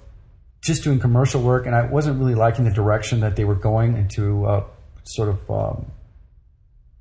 just 0.62 0.84
doing 0.84 1.00
commercial 1.00 1.42
work, 1.42 1.66
and 1.66 1.76
I 1.76 1.86
wasn't 1.86 2.20
really 2.20 2.36
liking 2.36 2.66
the 2.66 2.74
direction 2.74 3.22
that 3.22 3.36
they 3.36 3.46
were 3.46 3.56
going 3.56 3.96
into, 3.98 4.46
uh, 4.46 4.66
sort 5.04 5.30
of 5.30 5.50
um, 5.52 5.92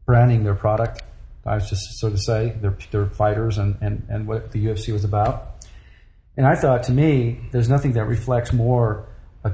branding 0.06 0.44
their 0.44 0.54
product. 0.54 1.02
I 1.48 1.54
was 1.54 1.68
just 1.68 1.98
sort 1.98 2.12
of 2.12 2.20
say 2.20 2.56
they're, 2.60 2.76
they're 2.90 3.06
fighters 3.06 3.58
and, 3.58 3.76
and, 3.80 4.06
and 4.08 4.26
what 4.26 4.52
the 4.52 4.64
UFC 4.64 4.92
was 4.92 5.04
about. 5.04 5.64
And 6.36 6.46
I 6.46 6.54
thought, 6.54 6.84
to 6.84 6.92
me, 6.92 7.40
there's 7.50 7.68
nothing 7.68 7.92
that 7.94 8.04
reflects 8.04 8.52
more 8.52 9.08
a, 9.42 9.52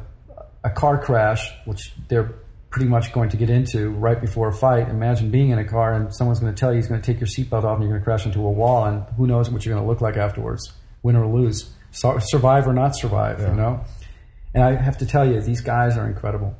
a 0.62 0.70
car 0.70 1.02
crash, 1.02 1.50
which 1.64 1.94
they're 2.08 2.34
pretty 2.68 2.88
much 2.88 3.12
going 3.12 3.30
to 3.30 3.36
get 3.36 3.48
into 3.48 3.90
right 3.90 4.20
before 4.20 4.48
a 4.48 4.52
fight. 4.52 4.88
Imagine 4.88 5.30
being 5.30 5.50
in 5.50 5.58
a 5.58 5.64
car 5.64 5.94
and 5.94 6.14
someone's 6.14 6.40
going 6.40 6.52
to 6.52 6.58
tell 6.58 6.72
you 6.72 6.76
he's 6.76 6.88
going 6.88 7.00
to 7.00 7.06
take 7.06 7.20
your 7.20 7.28
seatbelt 7.28 7.64
off 7.64 7.78
and 7.78 7.84
you're 7.84 7.92
going 7.92 8.00
to 8.00 8.04
crash 8.04 8.26
into 8.26 8.40
a 8.40 8.50
wall, 8.50 8.84
and 8.84 9.04
who 9.16 9.26
knows 9.26 9.48
what 9.48 9.64
you're 9.64 9.74
going 9.74 9.84
to 9.84 9.88
look 9.88 10.00
like 10.00 10.16
afterwards, 10.16 10.72
win 11.02 11.16
or 11.16 11.26
lose, 11.26 11.70
so, 11.92 12.18
survive 12.18 12.66
or 12.66 12.72
not 12.72 12.96
survive, 12.96 13.40
you 13.40 13.54
know. 13.54 13.84
And 14.52 14.62
I 14.62 14.74
have 14.74 14.98
to 14.98 15.06
tell 15.06 15.24
you, 15.24 15.40
these 15.40 15.60
guys 15.60 15.96
are 15.96 16.06
incredible. 16.06 16.56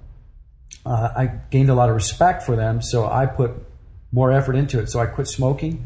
Uh, 0.86 1.08
I 1.16 1.26
gained 1.50 1.70
a 1.70 1.74
lot 1.74 1.88
of 1.88 1.96
respect 1.96 2.44
for 2.44 2.54
them, 2.56 2.80
so 2.80 3.06
I 3.06 3.26
put 3.26 3.50
more 4.14 4.30
effort 4.30 4.54
into 4.54 4.78
it. 4.78 4.88
So 4.88 5.00
I 5.00 5.06
quit 5.06 5.26
smoking. 5.26 5.84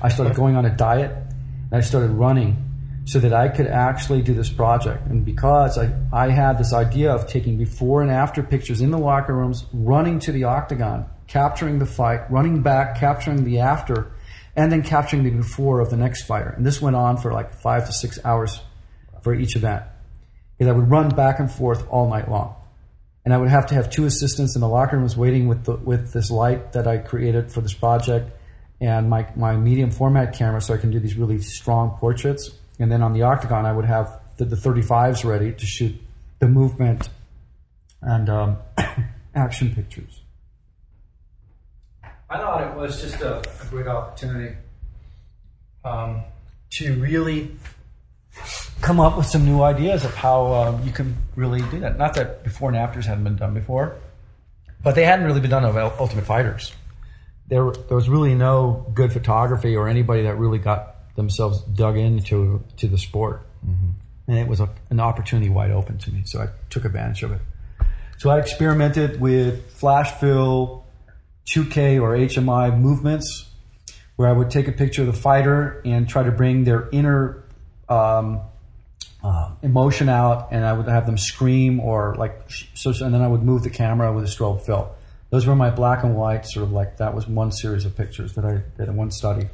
I 0.00 0.10
started 0.10 0.36
going 0.36 0.56
on 0.56 0.66
a 0.66 0.76
diet, 0.76 1.10
and 1.10 1.72
I 1.72 1.80
started 1.80 2.10
running 2.10 2.68
so 3.06 3.18
that 3.18 3.32
I 3.32 3.48
could 3.48 3.66
actually 3.66 4.22
do 4.22 4.34
this 4.34 4.50
project. 4.50 5.06
And 5.06 5.24
because 5.24 5.78
I, 5.78 5.92
I 6.12 6.28
had 6.28 6.58
this 6.58 6.72
idea 6.72 7.10
of 7.10 7.26
taking 7.26 7.56
before 7.56 8.02
and 8.02 8.10
after 8.10 8.42
pictures 8.42 8.80
in 8.80 8.90
the 8.90 8.98
locker 8.98 9.34
rooms, 9.34 9.64
running 9.72 10.20
to 10.20 10.32
the 10.32 10.44
octagon, 10.44 11.06
capturing 11.26 11.78
the 11.78 11.86
fight, 11.86 12.30
running 12.30 12.62
back, 12.62 13.00
capturing 13.00 13.44
the 13.44 13.60
after, 13.60 14.12
and 14.54 14.70
then 14.70 14.82
capturing 14.82 15.24
the 15.24 15.30
before 15.30 15.80
of 15.80 15.88
the 15.88 15.96
next 15.96 16.24
fighter. 16.24 16.50
And 16.50 16.64
this 16.64 16.80
went 16.80 16.94
on 16.94 17.16
for 17.16 17.32
like 17.32 17.54
five 17.54 17.86
to 17.86 17.92
six 17.92 18.18
hours 18.24 18.60
for 19.22 19.34
each 19.34 19.56
event. 19.56 19.82
Because 20.58 20.70
I 20.70 20.76
would 20.76 20.90
run 20.90 21.08
back 21.08 21.40
and 21.40 21.50
forth 21.50 21.88
all 21.88 22.08
night 22.08 22.30
long 22.30 22.54
and 23.24 23.32
I 23.32 23.36
would 23.36 23.48
have 23.48 23.66
to 23.66 23.74
have 23.74 23.90
two 23.90 24.04
assistants 24.04 24.56
in 24.56 24.60
the 24.60 24.68
locker 24.68 24.96
rooms 24.96 25.16
waiting 25.16 25.48
with 25.48 25.64
the, 25.64 25.76
with 25.76 26.12
this 26.12 26.30
light 26.30 26.72
that 26.72 26.86
I 26.86 26.98
created 26.98 27.52
for 27.52 27.60
this 27.60 27.72
project 27.72 28.36
and 28.80 29.08
my, 29.08 29.28
my 29.36 29.54
medium 29.56 29.92
format 29.92 30.34
camera 30.34 30.60
so 30.60 30.74
I 30.74 30.78
can 30.78 30.90
do 30.90 30.98
these 30.98 31.16
really 31.16 31.40
strong 31.40 31.96
portraits. 31.98 32.50
And 32.80 32.90
then 32.90 33.00
on 33.02 33.12
the 33.12 33.22
octagon, 33.22 33.64
I 33.64 33.72
would 33.72 33.84
have 33.84 34.20
the, 34.38 34.44
the 34.44 34.56
35s 34.56 35.24
ready 35.24 35.52
to 35.52 35.66
shoot 35.66 35.94
the 36.40 36.48
movement 36.48 37.08
and 38.00 38.28
um, 38.28 38.56
action 39.34 39.72
pictures. 39.72 40.20
I 42.28 42.38
thought 42.38 42.62
it 42.62 42.76
was 42.76 43.00
just 43.00 43.20
a, 43.20 43.38
a 43.38 43.66
great 43.70 43.86
opportunity 43.86 44.56
um, 45.84 46.24
to 46.70 46.94
really 46.94 47.54
come 48.82 48.98
up 48.98 49.16
with 49.16 49.26
some 49.26 49.46
new 49.46 49.62
ideas 49.62 50.04
of 50.04 50.14
how 50.14 50.52
uh, 50.52 50.80
you 50.84 50.90
can 50.90 51.16
really 51.36 51.62
do 51.70 51.80
that. 51.80 51.96
Not 51.96 52.14
that 52.14 52.42
before 52.42 52.68
and 52.68 52.76
afters 52.76 53.06
hadn't 53.06 53.24
been 53.24 53.36
done 53.36 53.54
before, 53.54 53.96
but 54.82 54.94
they 54.96 55.04
hadn't 55.04 55.24
really 55.24 55.40
been 55.40 55.50
done 55.50 55.64
of 55.64 55.76
Ultimate 55.76 56.26
Fighters. 56.26 56.72
There, 57.46 57.70
there 57.70 57.96
was 57.96 58.08
really 58.08 58.34
no 58.34 58.86
good 58.92 59.12
photography 59.12 59.76
or 59.76 59.88
anybody 59.88 60.22
that 60.22 60.36
really 60.36 60.58
got 60.58 61.14
themselves 61.14 61.60
dug 61.60 61.96
into 61.96 62.64
to 62.78 62.88
the 62.88 62.98
sport. 62.98 63.46
Mm-hmm. 63.64 63.90
And 64.28 64.38
it 64.38 64.48
was 64.48 64.60
a, 64.60 64.68
an 64.90 65.00
opportunity 65.00 65.48
wide 65.48 65.70
open 65.70 65.98
to 65.98 66.10
me, 66.10 66.22
so 66.24 66.40
I 66.40 66.48
took 66.68 66.84
advantage 66.84 67.22
of 67.22 67.32
it. 67.32 67.40
So 68.18 68.30
I 68.30 68.38
experimented 68.38 69.20
with 69.20 69.72
flash 69.72 70.12
fill, 70.12 70.86
2K 71.46 72.00
or 72.00 72.16
HMI 72.16 72.76
movements, 72.78 73.48
where 74.16 74.28
I 74.28 74.32
would 74.32 74.50
take 74.50 74.68
a 74.68 74.72
picture 74.72 75.02
of 75.02 75.08
the 75.08 75.12
fighter 75.12 75.82
and 75.84 76.08
try 76.08 76.22
to 76.22 76.30
bring 76.30 76.64
their 76.64 76.88
inner 76.90 77.44
um, 77.88 78.40
uh, 79.22 79.50
emotion 79.62 80.08
out, 80.08 80.48
and 80.50 80.64
I 80.64 80.72
would 80.72 80.88
have 80.88 81.06
them 81.06 81.16
scream 81.16 81.80
or 81.80 82.14
like 82.16 82.42
so. 82.74 82.90
And 82.90 83.14
then 83.14 83.22
I 83.22 83.28
would 83.28 83.42
move 83.42 83.62
the 83.62 83.70
camera 83.70 84.12
with 84.12 84.24
a 84.24 84.26
strobe 84.26 84.62
fill. 84.64 84.94
Those 85.30 85.46
were 85.46 85.54
my 85.54 85.70
black 85.70 86.02
and 86.02 86.16
white, 86.16 86.44
sort 86.46 86.64
of 86.64 86.72
like 86.72 86.98
that 86.98 87.14
was 87.14 87.26
one 87.26 87.52
series 87.52 87.84
of 87.84 87.96
pictures 87.96 88.34
that 88.34 88.44
I 88.44 88.62
did 88.76 88.88
in 88.88 88.96
one 88.96 89.10
study. 89.10 89.48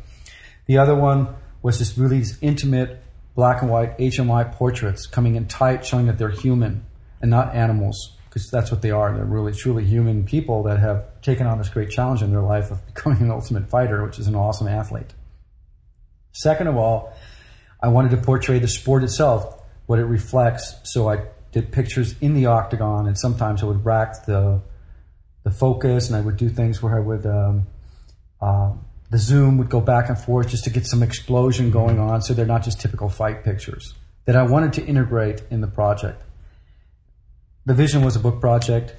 The 0.66 0.78
other 0.78 0.94
one 0.94 1.34
was 1.62 1.78
just 1.78 1.96
really 1.96 2.24
intimate 2.40 3.02
black 3.34 3.62
and 3.62 3.70
white 3.70 3.96
HMI 3.98 4.52
portraits 4.52 5.06
coming 5.06 5.36
in 5.36 5.46
tight, 5.46 5.84
showing 5.84 6.06
that 6.06 6.18
they're 6.18 6.30
human 6.30 6.84
and 7.20 7.30
not 7.30 7.54
animals, 7.54 8.16
because 8.24 8.50
that's 8.50 8.70
what 8.70 8.82
they 8.82 8.90
are. 8.90 9.14
They're 9.14 9.24
really 9.24 9.52
truly 9.52 9.84
human 9.84 10.24
people 10.24 10.64
that 10.64 10.78
have 10.78 11.20
taken 11.22 11.46
on 11.46 11.58
this 11.58 11.68
great 11.68 11.90
challenge 11.90 12.22
in 12.22 12.30
their 12.30 12.42
life 12.42 12.70
of 12.70 12.84
becoming 12.94 13.22
an 13.22 13.30
ultimate 13.30 13.68
fighter, 13.68 14.04
which 14.04 14.18
is 14.18 14.26
an 14.26 14.34
awesome 14.34 14.66
athlete. 14.66 15.12
Second 16.32 16.68
of 16.68 16.76
all, 16.76 17.12
I 17.82 17.88
wanted 17.88 18.10
to 18.10 18.16
portray 18.16 18.58
the 18.58 18.68
sport 18.68 19.04
itself 19.04 19.57
what 19.88 19.98
it 19.98 20.04
reflects. 20.04 20.76
So 20.84 21.08
I 21.08 21.22
did 21.50 21.72
pictures 21.72 22.14
in 22.20 22.34
the 22.34 22.46
octagon, 22.46 23.08
and 23.08 23.18
sometimes 23.18 23.62
I 23.62 23.66
would 23.66 23.84
rack 23.84 24.26
the 24.26 24.60
the 25.44 25.50
focus, 25.50 26.08
and 26.08 26.16
I 26.16 26.20
would 26.20 26.36
do 26.36 26.50
things 26.50 26.82
where 26.82 26.94
I 26.94 27.00
would 27.00 27.24
um, 27.26 27.66
uh, 28.40 28.72
the 29.10 29.18
zoom 29.18 29.56
would 29.56 29.70
go 29.70 29.80
back 29.80 30.10
and 30.10 30.18
forth 30.18 30.48
just 30.48 30.64
to 30.64 30.70
get 30.70 30.86
some 30.86 31.02
explosion 31.02 31.70
going 31.70 31.98
on. 31.98 32.20
So 32.20 32.34
they're 32.34 32.46
not 32.46 32.62
just 32.62 32.80
typical 32.80 33.08
fight 33.08 33.44
pictures 33.44 33.94
that 34.26 34.36
I 34.36 34.42
wanted 34.42 34.74
to 34.74 34.84
integrate 34.84 35.42
in 35.50 35.62
the 35.62 35.66
project. 35.66 36.22
The 37.64 37.72
vision 37.72 38.04
was 38.04 38.14
a 38.14 38.20
book 38.20 38.40
project 38.40 38.94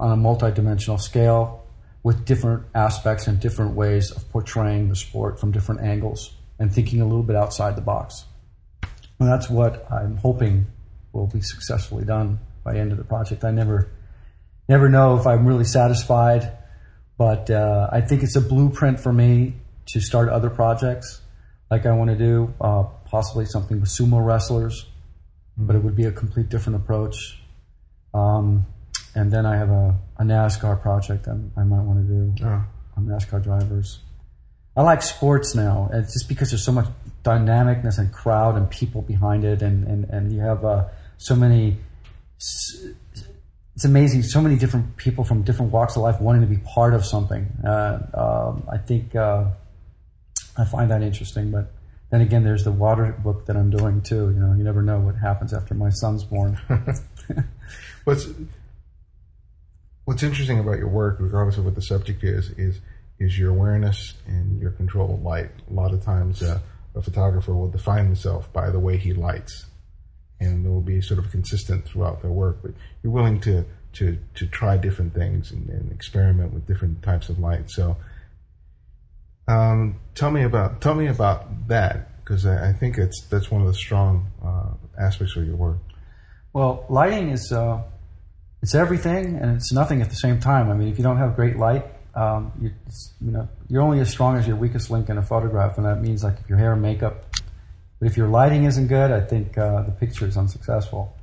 on 0.00 0.10
a 0.10 0.16
multi-dimensional 0.16 0.98
scale 0.98 1.64
with 2.02 2.24
different 2.24 2.66
aspects 2.74 3.28
and 3.28 3.38
different 3.38 3.74
ways 3.74 4.10
of 4.10 4.28
portraying 4.30 4.88
the 4.88 4.96
sport 4.96 5.38
from 5.38 5.52
different 5.52 5.82
angles 5.82 6.34
and 6.58 6.72
thinking 6.72 7.00
a 7.00 7.04
little 7.04 7.22
bit 7.22 7.36
outside 7.36 7.76
the 7.76 7.80
box. 7.80 8.24
And 9.18 9.28
that's 9.28 9.48
what 9.48 9.90
I'm 9.90 10.16
hoping 10.16 10.66
will 11.12 11.26
be 11.26 11.40
successfully 11.40 12.04
done 12.04 12.38
by 12.64 12.74
the 12.74 12.80
end 12.80 12.92
of 12.92 12.98
the 12.98 13.04
project. 13.04 13.44
I 13.44 13.50
never, 13.50 13.90
never 14.68 14.88
know 14.88 15.18
if 15.18 15.26
I'm 15.26 15.46
really 15.46 15.64
satisfied, 15.64 16.52
but 17.16 17.50
uh, 17.50 17.88
I 17.90 18.02
think 18.02 18.22
it's 18.22 18.36
a 18.36 18.40
blueprint 18.40 19.00
for 19.00 19.12
me 19.12 19.54
to 19.86 20.00
start 20.00 20.28
other 20.28 20.50
projects 20.50 21.22
like 21.70 21.86
I 21.86 21.92
want 21.92 22.10
to 22.10 22.16
do, 22.16 22.54
uh, 22.60 22.84
possibly 23.06 23.44
something 23.44 23.80
with 23.80 23.88
sumo 23.88 24.24
wrestlers, 24.24 24.86
but 25.56 25.74
it 25.74 25.82
would 25.82 25.96
be 25.96 26.04
a 26.04 26.12
complete 26.12 26.48
different 26.48 26.76
approach. 26.76 27.40
Um, 28.14 28.66
and 29.14 29.32
then 29.32 29.46
I 29.46 29.56
have 29.56 29.70
a, 29.70 29.98
a 30.18 30.22
NASCAR 30.22 30.80
project 30.80 31.26
I, 31.28 31.32
I 31.60 31.64
might 31.64 31.82
want 31.82 32.06
to 32.06 32.12
do 32.12 32.44
oh. 32.44 32.64
on 32.96 33.06
NASCAR 33.06 33.42
drivers. 33.42 34.00
I 34.76 34.82
like 34.82 35.02
sports 35.02 35.54
now. 35.54 35.88
It's 35.92 36.12
just 36.12 36.28
because 36.28 36.50
there's 36.50 36.64
so 36.64 36.72
much 36.72 36.86
dynamicness 37.24 37.98
and 37.98 38.12
crowd 38.12 38.56
and 38.56 38.70
people 38.70 39.02
behind 39.02 39.44
it, 39.44 39.62
and 39.62 39.86
and 39.86 40.04
and 40.10 40.32
you 40.32 40.40
have 40.40 40.64
uh, 40.64 40.88
so 41.18 41.34
many. 41.34 41.78
It's 42.36 43.84
amazing. 43.84 44.22
So 44.22 44.40
many 44.40 44.56
different 44.56 44.96
people 44.96 45.24
from 45.24 45.42
different 45.42 45.72
walks 45.72 45.96
of 45.96 46.02
life 46.02 46.20
wanting 46.20 46.42
to 46.42 46.46
be 46.46 46.58
part 46.58 46.94
of 46.94 47.04
something. 47.04 47.46
Uh, 47.64 47.98
um, 48.14 48.68
I 48.70 48.78
think 48.78 49.16
uh, 49.16 49.44
I 50.56 50.64
find 50.64 50.90
that 50.90 51.02
interesting. 51.02 51.50
But 51.50 51.72
then 52.10 52.20
again, 52.20 52.44
there's 52.44 52.64
the 52.64 52.72
water 52.72 53.12
book 53.22 53.46
that 53.46 53.56
I'm 53.56 53.70
doing 53.70 54.02
too. 54.02 54.30
You 54.30 54.40
know, 54.40 54.54
you 54.54 54.64
never 54.64 54.82
know 54.82 55.00
what 55.00 55.16
happens 55.16 55.54
after 55.54 55.74
my 55.74 55.90
son's 55.90 56.24
born. 56.24 56.60
what's 58.04 58.28
What's 60.06 60.22
interesting 60.22 60.60
about 60.60 60.78
your 60.78 60.86
work, 60.86 61.16
regardless 61.18 61.58
of 61.58 61.64
what 61.64 61.74
the 61.74 61.82
subject 61.82 62.22
is, 62.22 62.50
is 62.50 62.78
is 63.18 63.38
your 63.38 63.50
awareness 63.50 64.14
and 64.26 64.60
your 64.60 64.70
control 64.72 65.14
of 65.14 65.22
light. 65.22 65.50
A 65.70 65.72
lot 65.72 65.92
of 65.92 66.04
times, 66.04 66.42
uh, 66.42 66.60
a 66.94 67.02
photographer 67.02 67.54
will 67.54 67.68
define 67.68 68.04
himself 68.04 68.52
by 68.52 68.70
the 68.70 68.78
way 68.78 68.96
he 68.96 69.12
lights, 69.12 69.66
and 70.40 70.64
it 70.64 70.68
will 70.68 70.80
be 70.80 71.00
sort 71.00 71.18
of 71.18 71.30
consistent 71.30 71.84
throughout 71.86 72.22
their 72.22 72.30
work. 72.30 72.58
But 72.62 72.72
you're 73.02 73.12
willing 73.12 73.40
to 73.40 73.64
to 73.94 74.18
to 74.34 74.46
try 74.46 74.76
different 74.76 75.14
things 75.14 75.50
and, 75.50 75.68
and 75.68 75.92
experiment 75.92 76.52
with 76.52 76.66
different 76.66 77.02
types 77.02 77.28
of 77.28 77.38
light. 77.38 77.70
So, 77.70 77.96
um, 79.48 80.00
tell 80.14 80.30
me 80.30 80.42
about 80.42 80.80
tell 80.80 80.94
me 80.94 81.06
about 81.06 81.68
that 81.68 82.22
because 82.24 82.44
I, 82.44 82.70
I, 82.70 82.72
think 82.72 82.98
it's 82.98 83.26
that's 83.30 83.50
one 83.50 83.60
of 83.60 83.68
the 83.68 83.74
strong 83.74 84.26
uh, 84.44 84.70
aspects 85.00 85.36
of 85.36 85.46
your 85.46 85.56
work. 85.56 85.78
Well, 86.52 86.84
lighting 86.88 87.30
is 87.30 87.52
uh, 87.52 87.82
it's 88.62 88.74
everything 88.74 89.36
and 89.36 89.56
it's 89.56 89.72
nothing 89.72 90.02
at 90.02 90.10
the 90.10 90.16
same 90.16 90.40
time. 90.40 90.70
I 90.70 90.74
mean, 90.74 90.88
if 90.88 90.98
you 90.98 91.04
don't 91.04 91.18
have 91.18 91.36
great 91.36 91.56
light, 91.56 91.84
um, 92.16 92.52
you, 92.60 92.70
you 93.20 93.30
know, 93.30 93.48
you're 93.68 93.82
only 93.82 94.00
as 94.00 94.10
strong 94.10 94.36
as 94.36 94.46
your 94.46 94.56
weakest 94.56 94.90
link 94.90 95.10
in 95.10 95.18
a 95.18 95.22
photograph, 95.22 95.76
and 95.76 95.86
that 95.86 96.00
means 96.00 96.24
like 96.24 96.40
if 96.40 96.48
your 96.48 96.58
hair 96.58 96.72
and 96.72 96.82
makeup. 96.82 97.24
But 98.00 98.06
if 98.08 98.16
your 98.16 98.28
lighting 98.28 98.64
isn't 98.64 98.88
good, 98.88 99.10
I 99.10 99.20
think 99.20 99.56
uh, 99.56 99.82
the 99.82 99.92
picture 99.92 100.26
is 100.26 100.36
unsuccessful. 100.36 101.14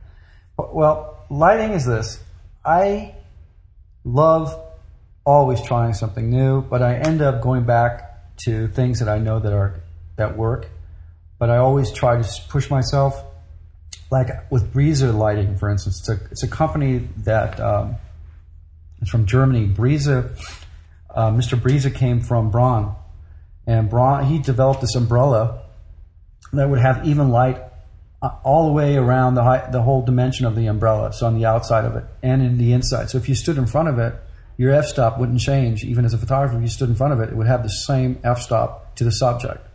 But, 0.56 0.74
well, 0.74 1.26
lighting 1.30 1.74
is 1.74 1.86
this. 1.86 2.20
I 2.64 3.16
love 4.04 4.60
always 5.26 5.62
trying 5.62 5.94
something 5.94 6.30
new, 6.30 6.62
but 6.62 6.82
I 6.82 6.96
end 6.96 7.22
up 7.22 7.42
going 7.42 7.64
back 7.64 8.36
to 8.46 8.68
things 8.68 9.00
that 9.00 9.10
I 9.10 9.18
know 9.18 9.40
that 9.40 9.54
are 9.54 9.76
that 10.16 10.38
work. 10.38 10.70
But 11.40 11.50
I 11.50 11.58
always 11.58 11.92
try 11.92 12.22
to 12.22 12.42
push 12.50 12.70
myself. 12.70 13.22
Like 14.12 14.30
with 14.52 14.72
Briese 14.72 15.02
Lighting, 15.02 15.58
for 15.58 15.72
instance, 15.72 16.00
it's 16.00 16.10
a, 16.10 16.26
it's 16.30 16.44
a 16.44 16.48
company 16.48 17.08
that 17.24 17.60
um, 17.60 17.96
it's 19.02 19.10
from 19.10 19.26
Germany. 19.26 19.66
Briese 19.66 20.08
uh, 21.14 21.32
Mr. 21.32 21.60
Briese 21.60 21.94
came 21.94 22.22
from 22.22 22.52
Braun, 22.52 22.96
and 23.68 23.90
Braun 23.90 24.26
he 24.26 24.40
developed 24.40 24.82
this 24.82 24.96
umbrella 24.96 25.64
that 26.54 26.70
would 26.70 26.80
have 26.80 27.06
even 27.08 27.30
light 27.30 27.62
uh, 28.22 28.30
all 28.44 28.68
the 28.68 28.72
way 28.72 28.96
around 28.96 29.36
the 29.36 29.44
high, 29.44 29.70
the 29.72 29.82
whole 29.82 30.02
dimension 30.02 30.46
of 30.46 30.56
the 30.56 30.68
umbrella, 30.68 31.12
so 31.14 31.26
on 31.28 31.38
the 31.38 31.46
outside 31.46 31.86
of 31.86 31.96
it 31.96 32.06
and 32.22 32.42
in 32.42 32.58
the 32.58 32.74
inside. 32.74 33.10
So 33.10 33.18
if 33.18 33.28
you 33.28 33.36
stood 33.36 33.58
in 33.58 33.66
front 33.66 33.90
of 33.90 34.00
it, 34.00 34.16
your 34.58 34.72
f-stop 34.74 35.20
wouldn't 35.20 35.40
change. 35.40 35.84
Even 35.84 36.06
as 36.06 36.14
a 36.14 36.18
photographer, 36.18 36.56
if 36.56 36.62
you 36.62 36.68
stood 36.70 36.90
in 36.90 36.96
front 36.96 37.14
of 37.14 37.20
it, 37.20 37.30
it 37.30 37.36
would 37.36 37.48
have 37.48 37.64
the 37.64 37.70
same 37.70 38.20
f-stop 38.24 38.96
to 38.96 39.04
the 39.04 39.12
subject, 39.12 39.68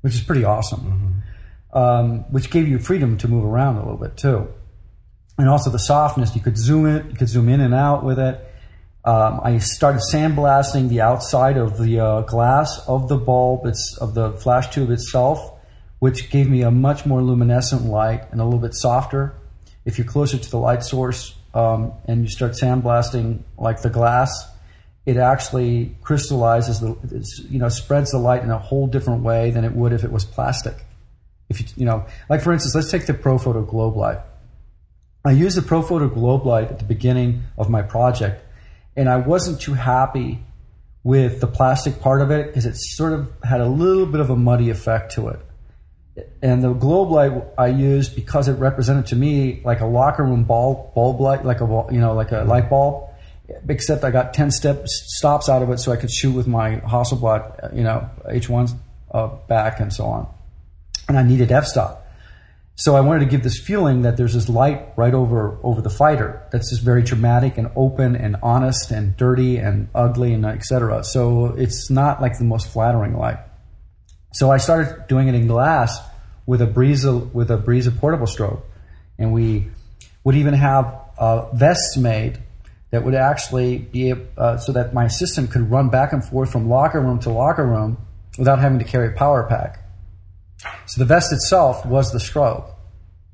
which 0.00 0.14
is 0.14 0.20
pretty 0.20 0.44
awesome. 0.44 0.80
Mm-hmm. 0.80 1.78
Um, 1.78 2.32
which 2.32 2.50
gave 2.50 2.66
you 2.66 2.80
freedom 2.80 3.16
to 3.18 3.28
move 3.28 3.44
around 3.44 3.76
a 3.76 3.78
little 3.78 3.96
bit 3.96 4.16
too, 4.16 4.48
and 5.38 5.48
also 5.48 5.70
the 5.70 5.78
softness. 5.78 6.34
You 6.34 6.40
could 6.40 6.58
zoom 6.58 6.84
it, 6.86 7.06
you 7.06 7.16
could 7.16 7.28
zoom 7.28 7.48
in 7.48 7.60
and 7.60 7.72
out 7.72 8.04
with 8.04 8.18
it. 8.18 8.44
Um, 9.04 9.40
I 9.42 9.58
started 9.58 10.02
sandblasting 10.12 10.90
the 10.90 11.00
outside 11.00 11.56
of 11.56 11.78
the 11.78 12.00
uh, 12.00 12.20
glass 12.22 12.86
of 12.86 13.08
the 13.08 13.16
bulb, 13.16 13.64
it's, 13.64 13.96
of 13.98 14.14
the 14.14 14.32
flash 14.32 14.68
tube 14.74 14.90
itself, 14.90 15.58
which 16.00 16.30
gave 16.30 16.50
me 16.50 16.62
a 16.62 16.70
much 16.70 17.06
more 17.06 17.22
luminescent 17.22 17.84
light 17.84 18.30
and 18.30 18.40
a 18.40 18.44
little 18.44 18.60
bit 18.60 18.74
softer. 18.74 19.34
If 19.86 19.96
you're 19.96 20.06
closer 20.06 20.36
to 20.36 20.50
the 20.50 20.58
light 20.58 20.82
source 20.82 21.34
um, 21.54 21.92
and 22.06 22.22
you 22.22 22.28
start 22.28 22.52
sandblasting 22.52 23.42
like 23.56 23.80
the 23.80 23.88
glass, 23.88 24.50
it 25.06 25.16
actually 25.16 25.96
crystallizes 26.02 26.80
the, 26.80 27.46
you 27.48 27.58
know, 27.58 27.70
spreads 27.70 28.10
the 28.10 28.18
light 28.18 28.42
in 28.42 28.50
a 28.50 28.58
whole 28.58 28.86
different 28.86 29.22
way 29.22 29.50
than 29.50 29.64
it 29.64 29.72
would 29.72 29.94
if 29.94 30.04
it 30.04 30.12
was 30.12 30.26
plastic. 30.26 30.84
If 31.48 31.60
you, 31.60 31.66
you 31.76 31.84
know, 31.86 32.04
like 32.28 32.42
for 32.42 32.52
instance, 32.52 32.74
let's 32.74 32.90
take 32.90 33.06
the 33.06 33.14
Profoto 33.14 33.66
Globe 33.66 33.96
Light. 33.96 34.18
I 35.24 35.32
used 35.32 35.56
the 35.56 35.62
Profoto 35.62 36.12
Globe 36.12 36.44
Light 36.44 36.70
at 36.70 36.78
the 36.78 36.84
beginning 36.84 37.44
of 37.56 37.70
my 37.70 37.80
project 37.80 38.44
and 38.96 39.08
I 39.08 39.16
wasn't 39.16 39.60
too 39.60 39.74
happy 39.74 40.42
with 41.02 41.40
the 41.40 41.46
plastic 41.46 42.00
part 42.00 42.20
of 42.20 42.30
it 42.30 42.46
because 42.46 42.66
it 42.66 42.76
sort 42.76 43.12
of 43.12 43.32
had 43.42 43.60
a 43.60 43.66
little 43.66 44.06
bit 44.06 44.20
of 44.20 44.30
a 44.30 44.36
muddy 44.36 44.70
effect 44.70 45.12
to 45.12 45.28
it. 45.28 45.40
And 46.42 46.62
the 46.62 46.72
globe 46.72 47.10
light 47.10 47.32
I 47.56 47.68
used 47.68 48.14
because 48.14 48.48
it 48.48 48.54
represented 48.54 49.06
to 49.06 49.16
me 49.16 49.62
like 49.64 49.80
a 49.80 49.86
locker 49.86 50.24
room 50.24 50.44
bulb, 50.44 50.94
bulb 50.94 51.20
light, 51.20 51.44
like 51.44 51.60
a 51.60 51.86
you 51.90 52.00
know 52.00 52.14
like 52.14 52.32
a 52.32 52.42
light 52.42 52.68
bulb, 52.68 53.08
except 53.68 54.04
I 54.04 54.10
got 54.10 54.34
ten 54.34 54.50
steps 54.50 54.90
stops 55.16 55.48
out 55.48 55.62
of 55.62 55.70
it 55.70 55.78
so 55.78 55.92
I 55.92 55.96
could 55.96 56.10
shoot 56.10 56.32
with 56.32 56.46
my 56.46 56.76
Hasselblad, 56.76 57.74
you 57.74 57.84
know 57.84 58.10
H1 58.26 58.76
uh, 59.12 59.28
back 59.48 59.80
and 59.80 59.92
so 59.92 60.04
on. 60.06 60.28
And 61.08 61.18
I 61.18 61.22
needed 61.22 61.50
f 61.52 61.64
stop. 61.64 62.06
So 62.80 62.96
I 62.96 63.02
wanted 63.02 63.20
to 63.20 63.26
give 63.26 63.42
this 63.42 63.60
feeling 63.60 64.02
that 64.02 64.16
there's 64.16 64.32
this 64.32 64.48
light 64.48 64.94
right 64.96 65.12
over 65.12 65.58
over 65.62 65.82
the 65.82 65.90
fighter 65.90 66.48
that's 66.50 66.70
just 66.70 66.80
very 66.80 67.02
dramatic 67.02 67.58
and 67.58 67.70
open 67.76 68.16
and 68.16 68.36
honest 68.42 68.90
and 68.90 69.14
dirty 69.18 69.58
and 69.58 69.90
ugly 69.94 70.32
and 70.32 70.46
etc. 70.46 71.04
So 71.04 71.54
it's 71.58 71.90
not 71.90 72.22
like 72.22 72.38
the 72.38 72.44
most 72.44 72.68
flattering 72.68 73.18
light. 73.18 73.36
So 74.32 74.50
I 74.50 74.56
started 74.56 75.08
doing 75.08 75.28
it 75.28 75.34
in 75.34 75.46
glass 75.46 76.00
with 76.46 76.62
a 76.62 76.66
Briese 76.66 77.04
with 77.34 77.50
a 77.50 77.58
Briese 77.58 77.90
portable 77.90 78.26
strobe, 78.26 78.62
and 79.18 79.34
we 79.34 79.68
would 80.24 80.36
even 80.36 80.54
have 80.54 81.02
uh, 81.18 81.52
vests 81.52 81.98
made 81.98 82.38
that 82.92 83.04
would 83.04 83.14
actually 83.14 83.76
be 83.76 84.14
uh, 84.38 84.56
so 84.56 84.72
that 84.72 84.94
my 84.94 85.04
assistant 85.04 85.50
could 85.50 85.70
run 85.70 85.90
back 85.90 86.14
and 86.14 86.24
forth 86.24 86.50
from 86.50 86.70
locker 86.70 86.98
room 87.02 87.18
to 87.18 87.30
locker 87.30 87.66
room 87.66 87.98
without 88.38 88.58
having 88.58 88.78
to 88.78 88.86
carry 88.86 89.08
a 89.08 89.12
power 89.12 89.46
pack. 89.46 89.84
So 90.90 90.98
the 90.98 91.04
vest 91.04 91.32
itself 91.32 91.86
was 91.86 92.10
the 92.10 92.18
strobe. 92.18 92.64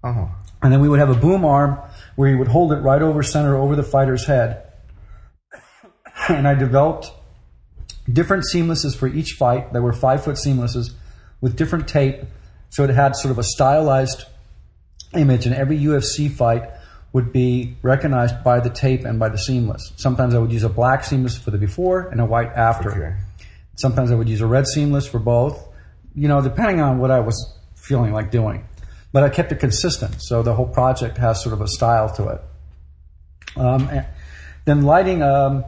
Uh-huh. 0.05 0.27
And 0.61 0.71
then 0.71 0.81
we 0.81 0.91
would 0.91 0.99
have 0.99 1.09
a 1.09 1.15
boom 1.15 1.43
arm 1.43 1.79
where 2.15 2.29
you 2.29 2.37
would 2.37 2.49
hold 2.49 2.71
it 2.71 2.77
right 2.77 3.01
over 3.01 3.23
center 3.23 3.57
over 3.57 3.75
the 3.75 3.83
fighter's 3.83 4.27
head. 4.27 4.63
and 6.29 6.47
I 6.47 6.53
developed 6.53 7.11
different 8.13 8.45
seamlesses 8.45 8.95
for 8.95 9.07
each 9.07 9.33
fight. 9.39 9.73
There 9.73 9.81
were 9.81 9.95
five 9.95 10.23
foot 10.23 10.37
seamlesses 10.37 10.93
with 11.41 11.57
different 11.57 11.89
tape. 11.89 12.25
So 12.69 12.85
it 12.85 12.91
had 12.91 13.17
sort 13.17 13.33
of 13.33 13.39
a 13.39 13.43
stylized 13.43 14.27
image, 15.15 15.47
and 15.47 15.55
every 15.55 15.79
UFC 15.79 16.31
fight 16.31 16.69
would 17.15 17.33
be 17.33 17.75
recognized 17.81 18.45
by 18.45 18.61
the 18.61 18.69
tape 18.69 19.07
and 19.07 19.19
by 19.19 19.31
the 19.31 19.39
seamless. 19.39 19.95
Sometimes 19.97 20.35
I 20.35 20.41
would 20.41 20.53
use 20.53 20.63
a 20.63 20.69
black 20.69 21.05
seamless 21.05 21.39
for 21.39 21.51
the 21.51 21.57
before 21.57 22.01
and 22.09 22.21
a 22.21 22.27
white 22.27 22.49
after. 22.49 22.91
Okay. 22.91 23.17
Sometimes 23.77 24.11
I 24.11 24.15
would 24.15 24.29
use 24.29 24.43
a 24.43 24.47
red 24.47 24.67
seamless 24.67 25.07
for 25.07 25.19
both, 25.19 25.66
you 26.17 26.29
know, 26.29 26.41
depending 26.41 26.81
on 26.81 26.99
what 26.99 27.11
I 27.11 27.21
was 27.21 27.57
feeling 27.77 28.13
like 28.13 28.31
doing. 28.31 28.67
But 29.13 29.23
I 29.23 29.29
kept 29.29 29.53
it 29.53 29.61
consistent, 29.61 30.17
so 30.21 30.43
the 30.43 30.55
whole 30.55 30.67
project 30.67 31.19
has 31.19 31.43
sort 31.43 31.53
of 31.53 31.61
a 31.61 31.69
style 31.69 32.13
to 32.15 32.29
it. 32.29 32.41
Um, 33.57 33.89
and 33.89 34.07
then 34.65 34.83
lighting, 34.83 35.23
um, 35.23 35.65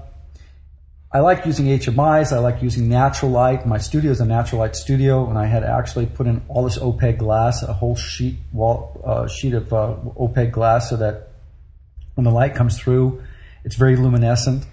I 1.11 1.20
like 1.20 1.46
using 1.46 1.66
HMIs. 1.66 2.32
I 2.32 2.38
like 2.40 2.62
using 2.62 2.88
natural 2.88 3.30
light. 3.30 3.66
My 3.66 3.78
studio 3.78 4.11
is 4.11 4.20
a 4.20 4.26
natural 4.26 4.61
light 4.61 4.76
studio, 4.76 5.28
and 5.28 5.38
I 5.38 5.46
had 5.46 5.64
actually 5.64 6.06
put 6.06 6.26
in 6.26 6.42
all 6.48 6.64
this 6.64 6.76
opaque 6.76 7.18
glass, 7.18 7.62
a 7.62 7.72
whole 7.72 7.96
sheet 7.96 8.37
wall 8.52 9.00
uh, 9.04 9.26
sheet 9.26 9.54
of 9.54 9.72
uh, 9.72 9.94
opaque 10.18 10.52
glass, 10.52 10.90
so 10.90 10.96
that 10.96 11.28
when 12.14 12.24
the 12.24 12.30
light 12.30 12.54
comes 12.54 12.78
through, 12.78 13.22
it's 13.64 13.76
very 13.76 13.96
luminescent 13.96 14.66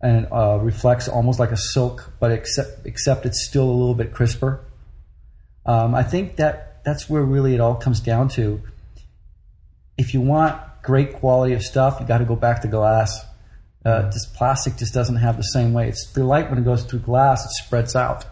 and 0.00 0.28
uh, 0.30 0.58
reflects 0.60 1.08
almost 1.08 1.40
like 1.40 1.50
a 1.50 1.56
silk, 1.56 2.12
but 2.20 2.30
except 2.30 2.86
except 2.86 3.26
it's 3.26 3.44
still 3.44 3.64
a 3.64 3.76
little 3.80 3.94
bit 3.94 4.12
crisper. 4.12 4.60
Um, 5.66 5.94
I 5.94 6.02
think 6.02 6.36
that 6.36 6.84
that's 6.84 7.08
where 7.08 7.22
really 7.22 7.54
it 7.54 7.60
all 7.60 7.74
comes 7.76 8.00
down 8.00 8.28
to. 8.30 8.60
If 9.96 10.12
you 10.12 10.20
want 10.20 10.60
great 10.82 11.14
quality 11.14 11.54
of 11.54 11.62
stuff, 11.62 11.98
you 12.00 12.06
got 12.06 12.18
to 12.18 12.24
go 12.24 12.36
back 12.36 12.62
to 12.62 12.68
glass. 12.68 13.24
Uh, 13.84 14.10
this 14.10 14.26
plastic 14.26 14.76
just 14.76 14.94
doesn't 14.94 15.16
have 15.16 15.36
the 15.36 15.42
same 15.42 15.72
way. 15.72 15.88
It's 15.88 16.12
the 16.12 16.24
light 16.24 16.48
when 16.48 16.58
it 16.58 16.64
goes 16.64 16.84
through 16.84 17.00
glass, 17.00 17.44
it 17.44 17.50
spreads 17.64 17.94
out. 17.96 18.24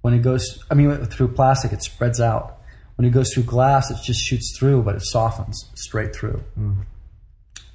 When 0.00 0.14
it 0.14 0.20
goes, 0.20 0.64
I 0.70 0.74
mean, 0.74 1.04
through 1.06 1.28
plastic, 1.28 1.72
it 1.72 1.82
spreads 1.82 2.20
out. 2.20 2.58
When 2.96 3.06
it 3.06 3.10
goes 3.10 3.32
through 3.32 3.44
glass, 3.44 3.90
it 3.90 3.98
just 4.02 4.20
shoots 4.20 4.56
through, 4.58 4.82
but 4.82 4.96
it 4.96 5.02
softens 5.02 5.70
straight 5.74 6.14
through. 6.14 6.42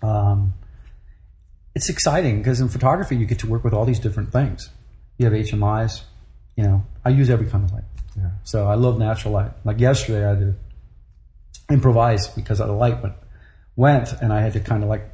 Um, 0.02 0.54
it's 1.76 1.90
exciting 1.90 2.40
because 2.40 2.60
in 2.60 2.70
photography 2.70 3.16
you 3.16 3.26
get 3.26 3.40
to 3.40 3.48
work 3.48 3.64
with 3.64 3.74
all 3.74 3.86
these 3.86 4.00
different 4.00 4.32
things. 4.32 4.70
You 5.18 5.26
have 5.26 5.34
HMIs, 5.34 6.02
you 6.56 6.64
know. 6.64 6.86
I 7.06 7.10
use 7.10 7.30
every 7.30 7.48
kind 7.48 7.64
of 7.64 7.72
light, 7.72 7.84
So 8.44 8.68
I 8.68 8.76
love 8.76 9.00
natural 9.00 9.34
light. 9.34 9.52
Like 9.64 9.80
yesterday, 9.80 10.26
I 10.26 10.36
did 10.36 10.56
improvise 11.70 12.28
because 12.28 12.60
of 12.60 12.68
the 12.68 12.74
light 12.74 13.02
went, 13.02 13.16
went, 13.76 14.14
and 14.22 14.32
I 14.32 14.42
had 14.42 14.54
to 14.54 14.60
kind 14.60 14.84
of 14.84 14.90
like 14.90 15.10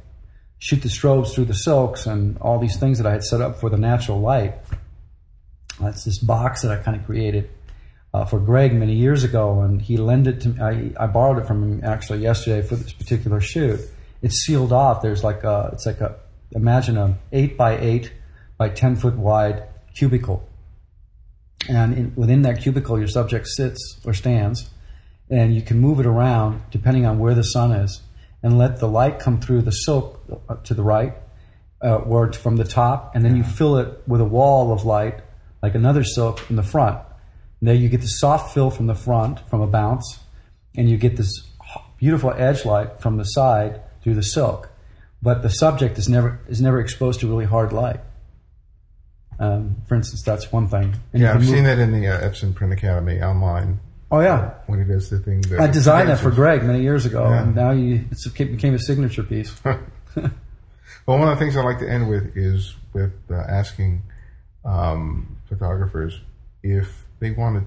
shoot 0.58 0.82
the 0.82 0.88
strobes 0.88 1.32
through 1.32 1.46
the 1.46 1.54
silks 1.54 2.06
and 2.06 2.36
all 2.38 2.58
these 2.58 2.78
things 2.78 2.98
that 2.98 3.06
I 3.06 3.12
had 3.12 3.24
set 3.24 3.40
up 3.40 3.60
for 3.60 3.70
the 3.70 3.78
natural 3.78 4.20
light. 4.20 4.56
That's 5.80 6.04
this 6.04 6.18
box 6.18 6.62
that 6.62 6.70
I 6.70 6.76
kind 6.76 6.98
of 6.98 7.06
created 7.06 7.48
uh, 8.12 8.26
for 8.26 8.38
Greg 8.38 8.74
many 8.74 8.94
years 8.94 9.24
ago, 9.24 9.62
and 9.62 9.80
he 9.80 9.96
lent 9.96 10.26
it 10.26 10.40
to 10.42 10.48
me. 10.50 10.60
I, 10.60 11.04
I 11.04 11.06
borrowed 11.06 11.38
it 11.38 11.46
from 11.46 11.62
him 11.62 11.84
actually 11.84 12.18
yesterday 12.18 12.66
for 12.66 12.76
this 12.76 12.92
particular 12.92 13.40
shoot. 13.40 13.80
It's 14.20 14.44
sealed 14.44 14.72
off. 14.72 15.00
There's 15.00 15.24
like 15.24 15.44
a, 15.44 15.70
it's 15.72 15.86
like 15.86 16.00
a, 16.02 16.16
imagine 16.52 16.98
a 16.98 17.16
eight 17.32 17.56
by 17.56 17.78
eight 17.78 18.12
by 18.58 18.68
ten 18.68 18.96
foot 18.96 19.16
wide 19.16 19.62
cubicle, 19.94 20.46
and 21.68 21.94
in, 21.94 22.12
within 22.16 22.42
that 22.42 22.60
cubicle, 22.60 22.98
your 22.98 23.08
subject 23.08 23.46
sits 23.46 24.00
or 24.04 24.14
stands, 24.14 24.70
and 25.28 25.54
you 25.54 25.62
can 25.62 25.78
move 25.78 26.00
it 26.00 26.06
around 26.06 26.62
depending 26.70 27.06
on 27.06 27.18
where 27.18 27.34
the 27.34 27.42
sun 27.42 27.72
is, 27.72 28.02
and 28.42 28.58
let 28.58 28.78
the 28.78 28.88
light 28.88 29.18
come 29.18 29.40
through 29.40 29.62
the 29.62 29.70
silk 29.70 30.20
uh, 30.48 30.56
to 30.56 30.74
the 30.74 30.82
right, 30.82 31.14
uh, 31.82 31.96
or 31.96 32.32
from 32.32 32.56
the 32.56 32.64
top, 32.64 33.14
and 33.14 33.24
then 33.24 33.36
you 33.36 33.42
fill 33.42 33.76
it 33.76 34.02
with 34.06 34.20
a 34.20 34.24
wall 34.24 34.72
of 34.72 34.84
light, 34.84 35.20
like 35.62 35.74
another 35.74 36.04
silk 36.04 36.48
in 36.50 36.56
the 36.56 36.62
front. 36.62 36.98
And 37.60 37.68
there 37.68 37.74
you 37.74 37.88
get 37.88 38.00
the 38.00 38.06
soft 38.06 38.54
fill 38.54 38.70
from 38.70 38.86
the 38.86 38.94
front, 38.94 39.40
from 39.48 39.60
a 39.60 39.66
bounce, 39.66 40.20
and 40.76 40.88
you 40.88 40.96
get 40.96 41.16
this 41.16 41.46
beautiful 41.98 42.32
edge 42.32 42.64
light 42.64 43.00
from 43.00 43.18
the 43.18 43.24
side 43.24 43.80
through 44.02 44.14
the 44.14 44.22
silk. 44.22 44.70
But 45.22 45.42
the 45.42 45.50
subject 45.50 45.98
is 45.98 46.08
never 46.08 46.40
is 46.48 46.60
never 46.60 46.80
exposed 46.80 47.20
to 47.20 47.28
really 47.28 47.44
hard 47.44 47.72
light. 47.72 48.00
Um, 49.40 49.76
for 49.88 49.94
instance, 49.96 50.22
that's 50.22 50.52
one 50.52 50.68
thing. 50.68 50.94
And 51.12 51.22
Yeah, 51.22 51.34
I've 51.34 51.44
seen 51.46 51.64
that 51.64 51.78
in 51.78 51.92
the 51.92 52.06
uh, 52.06 52.20
Epson 52.28 52.54
Print 52.54 52.72
Academy 52.72 53.20
online 53.22 53.80
Oh 54.12 54.20
yeah, 54.20 54.54
when 54.66 54.80
he 54.80 54.84
does 54.84 55.08
the 55.08 55.18
thing. 55.18 55.40
That 55.42 55.60
I 55.60 55.66
designed 55.68 56.08
that 56.08 56.18
for 56.18 56.30
Greg 56.30 56.62
many 56.64 56.82
years 56.82 57.06
ago, 57.06 57.28
Yeah. 57.28 57.42
and 57.42 57.54
now 57.54 57.70
you, 57.70 58.04
it 58.10 58.36
became 58.36 58.74
a 58.74 58.78
signature 58.78 59.22
piece. 59.22 59.52
Well, 61.06 61.18
one 61.18 61.28
of 61.28 61.38
the 61.38 61.44
things 61.44 61.56
I 61.56 61.62
like 61.62 61.78
to 61.78 61.90
end 61.90 62.08
with 62.08 62.36
is 62.36 62.74
with 62.92 63.12
uh, 63.30 63.34
asking 63.34 64.02
um, 64.64 65.38
photographers 65.48 66.20
if 66.62 67.04
they 67.20 67.30
wanted 67.30 67.64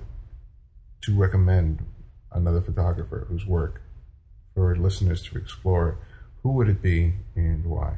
to 1.02 1.18
recommend 1.18 1.84
another 2.32 2.62
photographer 2.62 3.26
whose 3.28 3.46
work 3.46 3.82
for 4.54 4.76
listeners 4.76 5.24
to 5.24 5.38
explore. 5.38 5.98
Who 6.44 6.52
would 6.54 6.70
it 6.70 6.82
be 6.82 7.14
and 7.36 7.66
why? 7.66 7.98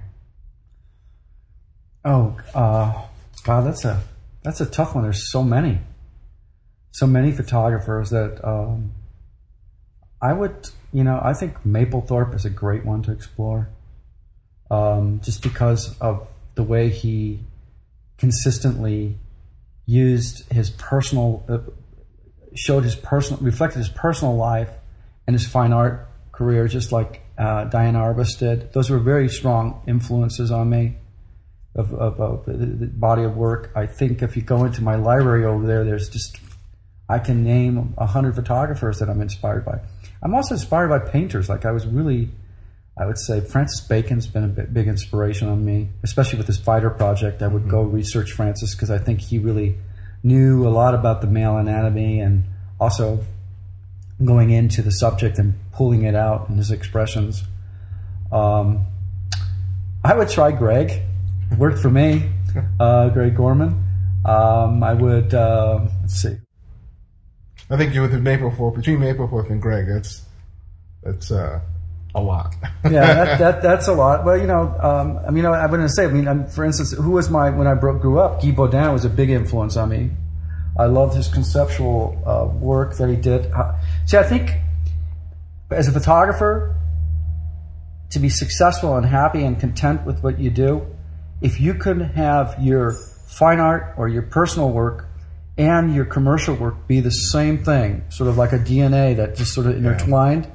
Oh, 2.04 2.38
uh, 2.54 3.02
God, 3.46 3.68
that's 3.68 3.86
a 3.86 4.02
that's 4.44 4.60
a 4.60 4.66
tough 4.66 4.96
one. 4.96 5.04
There's 5.04 5.32
so 5.32 5.44
many, 5.44 5.80
so 6.92 7.06
many 7.06 7.32
photographers 7.32 8.10
that 8.10 8.44
um, 8.44 8.94
I 10.20 10.34
would, 10.34 10.68
you 10.92 11.04
know, 11.04 11.20
I 11.24 11.34
think 11.34 11.64
Mapplethorpe 11.64 12.34
is 12.34 12.46
a 12.46 12.50
great 12.50 12.84
one 12.84 13.04
to 13.04 13.12
explore, 13.12 13.70
um, 14.72 15.22
just 15.24 15.44
because 15.44 15.96
of 16.00 16.28
the 16.56 16.64
way 16.64 16.90
he 16.90 17.42
consistently 18.18 19.20
used 19.86 20.52
his 20.52 20.72
personal, 20.72 21.44
uh, 21.48 21.60
showed 22.56 22.84
his 22.84 22.96
personal, 22.96 23.44
reflected 23.44 23.78
his 23.78 23.90
personal 23.90 24.36
life 24.36 24.72
and 25.28 25.36
his 25.36 25.46
fine 25.46 25.72
art 25.72 26.10
career, 26.32 26.68
just 26.68 26.92
like 26.92 27.22
uh, 27.38 27.66
Diane 27.66 27.94
Arbus 27.94 28.40
did. 28.40 28.74
Those 28.74 28.90
were 28.90 29.00
very 29.00 29.30
strong 29.30 29.84
influences 29.86 30.50
on 30.50 30.68
me 30.68 30.98
of, 31.76 31.94
of, 31.94 32.20
of 32.20 32.46
the, 32.46 32.54
the 32.54 32.88
body 32.88 33.24
of 33.24 33.36
work. 33.36 33.72
I 33.76 33.86
think 33.86 34.22
if 34.22 34.36
you 34.36 34.42
go 34.42 34.64
into 34.64 34.82
my 34.82 34.96
library 34.96 35.46
over 35.46 35.66
there, 35.68 35.84
there's 35.84 36.10
just 36.10 36.38
I 37.08 37.20
can 37.20 37.44
name 37.44 37.94
a 37.98 38.06
hundred 38.06 38.36
photographers 38.36 39.00
that 39.00 39.10
I'm 39.10 39.22
inspired 39.22 39.66
by. 39.66 39.80
I'm 40.24 40.34
also 40.34 40.56
inspired 40.56 40.90
by 40.90 41.00
painters. 41.00 41.50
Like 41.50 41.66
I 41.66 41.72
was 41.72 41.86
really, 41.86 42.30
I 42.98 43.06
would 43.06 43.20
say 43.20 43.42
Francis 43.42 43.82
Bacon's 43.82 44.26
been 44.26 44.44
a 44.44 44.48
big 44.48 44.88
inspiration 44.88 45.48
on 45.50 45.64
me, 45.64 45.90
especially 46.04 46.38
with 46.38 46.48
this 46.48 46.58
fighter 46.58 46.90
project. 46.90 47.44
I 47.44 47.48
would 47.48 47.70
go 47.70 47.84
research 47.84 48.32
Francis 48.32 48.74
because 48.74 48.90
I 48.90 48.98
think 48.98 49.22
he 49.22 49.38
really 49.38 49.78
knew 50.24 50.68
a 50.68 50.70
lot 50.70 50.96
about 50.96 51.22
the 51.22 51.28
male 51.28 51.58
anatomy 51.58 52.20
and 52.20 52.46
also 52.80 53.24
going 54.24 54.50
into 54.50 54.82
the 54.82 54.92
subject 54.92 55.38
and 55.38 55.54
pulling 55.74 56.04
it 56.04 56.16
out 56.16 56.50
in 56.50 56.58
his 56.58 56.72
expressions. 56.72 57.44
Um, 58.32 58.88
I 60.04 60.16
would 60.16 60.30
try 60.30 60.52
Greg. 60.52 61.02
Worked 61.58 61.80
for 61.80 61.90
me, 61.90 62.30
uh, 62.80 63.10
Greg 63.10 63.36
Gorman. 63.36 63.84
Um, 64.26 64.84
I 64.84 64.94
would 64.94 65.34
uh, 65.34 65.88
let's 66.02 66.22
see. 66.22 66.38
I 67.70 67.78
think 67.78 67.94
you 67.94 68.02
with 68.02 68.14
Mapplethorpe 68.14 68.76
between 68.76 69.00
Mapplethorpe 69.00 69.50
and 69.50 69.62
Greg, 69.62 69.86
that's 69.88 70.24
that's 71.04 71.32
uh, 71.32 71.62
a 72.14 72.22
lot. 72.22 72.56
yeah, 72.84 73.14
that, 73.14 73.40
that 73.40 73.62
that's 73.62 73.88
a 73.88 73.94
lot. 73.94 74.26
Well, 74.26 74.38
you 74.38 74.48
know, 74.48 74.76
um, 74.82 75.20
I 75.26 75.32
mean, 75.32 75.46
I, 75.46 75.64
I'm 75.64 75.70
going 75.70 75.82
to 75.82 75.90
say, 75.90 76.06
I 76.06 76.08
mean, 76.08 76.28
um, 76.28 76.48
for 76.48 76.66
instance, 76.66 76.92
who 76.92 77.12
was 77.12 77.30
my 77.30 77.50
when 77.50 77.68
I 77.68 77.76
bro- 77.76 77.98
grew 77.98 78.20
up? 78.20 78.42
Guy 78.42 78.52
Bourdin 78.52 78.92
was 78.92 79.06
a 79.06 79.10
big 79.10 79.30
influence 79.30 79.78
on 79.78 79.90
me. 79.90 80.12
I 80.78 80.86
loved 80.86 81.16
his 81.16 81.28
conceptual 81.28 82.22
uh, 82.26 82.46
work 82.58 82.98
that 82.98 83.10
he 83.10 83.16
did. 83.16 83.52
Uh, 83.52 83.76
see, 84.06 84.18
I 84.18 84.24
think 84.24 84.52
as 85.72 85.88
a 85.88 85.92
photographer, 85.92 86.76
to 88.12 88.20
be 88.20 88.30
successful 88.30 88.96
and 88.96 89.06
happy 89.06 89.44
and 89.44 89.60
content 89.60 90.06
with 90.06 90.22
what 90.22 90.40
you 90.40 90.50
do, 90.50 90.86
if 91.46 91.62
you 91.62 91.76
could 91.76 92.02
have 92.02 92.56
your 92.60 92.92
fine 92.92 93.60
art 93.60 93.94
or 93.98 94.08
your 94.08 94.24
personal 94.24 94.72
work 94.72 95.08
and 95.60 95.94
your 95.94 96.04
commercial 96.04 96.56
work 96.56 96.88
be 96.88 97.02
the 97.02 97.12
same 97.12 97.64
thing, 97.64 98.04
sort 98.10 98.28
of 98.28 98.36
like 98.36 98.52
a 98.52 98.58
DNA 98.58 99.16
that 99.18 99.36
just 99.36 99.54
sort 99.54 99.68
of 99.68 99.78
intertwined, 99.78 100.52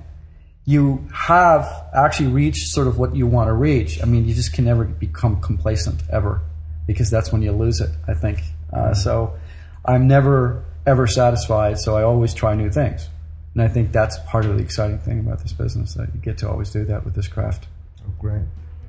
you 0.64 1.06
have 1.14 1.64
actually 1.94 2.26
reached 2.26 2.66
sort 2.66 2.88
of 2.88 2.98
what 2.98 3.14
you 3.14 3.24
want 3.28 3.46
to 3.46 3.52
reach. 3.52 4.02
I 4.02 4.06
mean, 4.06 4.26
you 4.26 4.34
just 4.34 4.52
can 4.52 4.64
never 4.64 4.84
become 4.84 5.40
complacent 5.40 6.02
ever 6.10 6.42
because 6.88 7.08
that's 7.08 7.30
when 7.30 7.40
you 7.40 7.52
lose 7.52 7.80
it, 7.80 7.90
I 8.08 8.14
think. 8.14 8.42
Uh, 8.72 8.92
so 8.92 9.38
I'm 9.84 10.08
never 10.08 10.64
ever 10.88 11.06
satisfied, 11.06 11.78
so 11.78 11.96
I 11.96 12.02
always 12.02 12.34
try 12.34 12.56
new 12.56 12.68
things. 12.68 13.08
And 13.54 13.62
I 13.62 13.68
think 13.68 13.92
that's 13.92 14.18
part 14.26 14.44
of 14.44 14.56
the 14.56 14.62
exciting 14.64 14.98
thing 14.98 15.20
about 15.20 15.38
this 15.38 15.52
business 15.52 15.94
that 15.94 16.12
you 16.12 16.20
get 16.20 16.38
to 16.38 16.50
always 16.50 16.70
do 16.70 16.84
that 16.86 17.04
with 17.04 17.14
this 17.14 17.28
craft. 17.28 17.68
Oh, 18.00 18.12
great. 18.18 18.42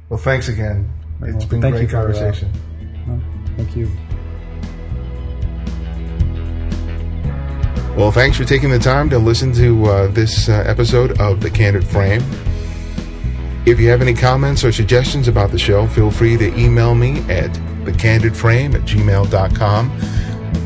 Well, 0.09 0.19
thanks 0.19 0.47
again. 0.47 0.89
It's 1.23 1.35
well, 1.35 1.47
been 1.47 1.61
thank 1.61 1.75
great 1.75 1.81
you 1.83 1.87
for, 1.87 1.97
uh, 1.97 2.01
conversation. 2.01 2.51
well, 3.07 3.21
thank 3.57 3.75
you. 3.75 3.89
Well, 7.95 8.11
thanks 8.11 8.37
for 8.37 8.45
taking 8.45 8.69
the 8.69 8.79
time 8.79 9.09
to 9.09 9.19
listen 9.19 9.51
to 9.53 9.85
uh, 9.85 10.07
this 10.07 10.49
uh, 10.49 10.63
episode 10.65 11.19
of 11.19 11.41
The 11.41 11.49
Candid 11.49 11.85
Frame. 11.85 12.21
If 13.65 13.79
you 13.79 13.89
have 13.89 14.01
any 14.01 14.13
comments 14.13 14.63
or 14.63 14.71
suggestions 14.71 15.27
about 15.27 15.51
the 15.51 15.59
show, 15.59 15.85
feel 15.87 16.09
free 16.09 16.37
to 16.37 16.57
email 16.57 16.95
me 16.95 17.19
at 17.29 17.51
thecandidframe 17.83 18.73
at 18.73 18.81
gmail.com. 18.81 19.91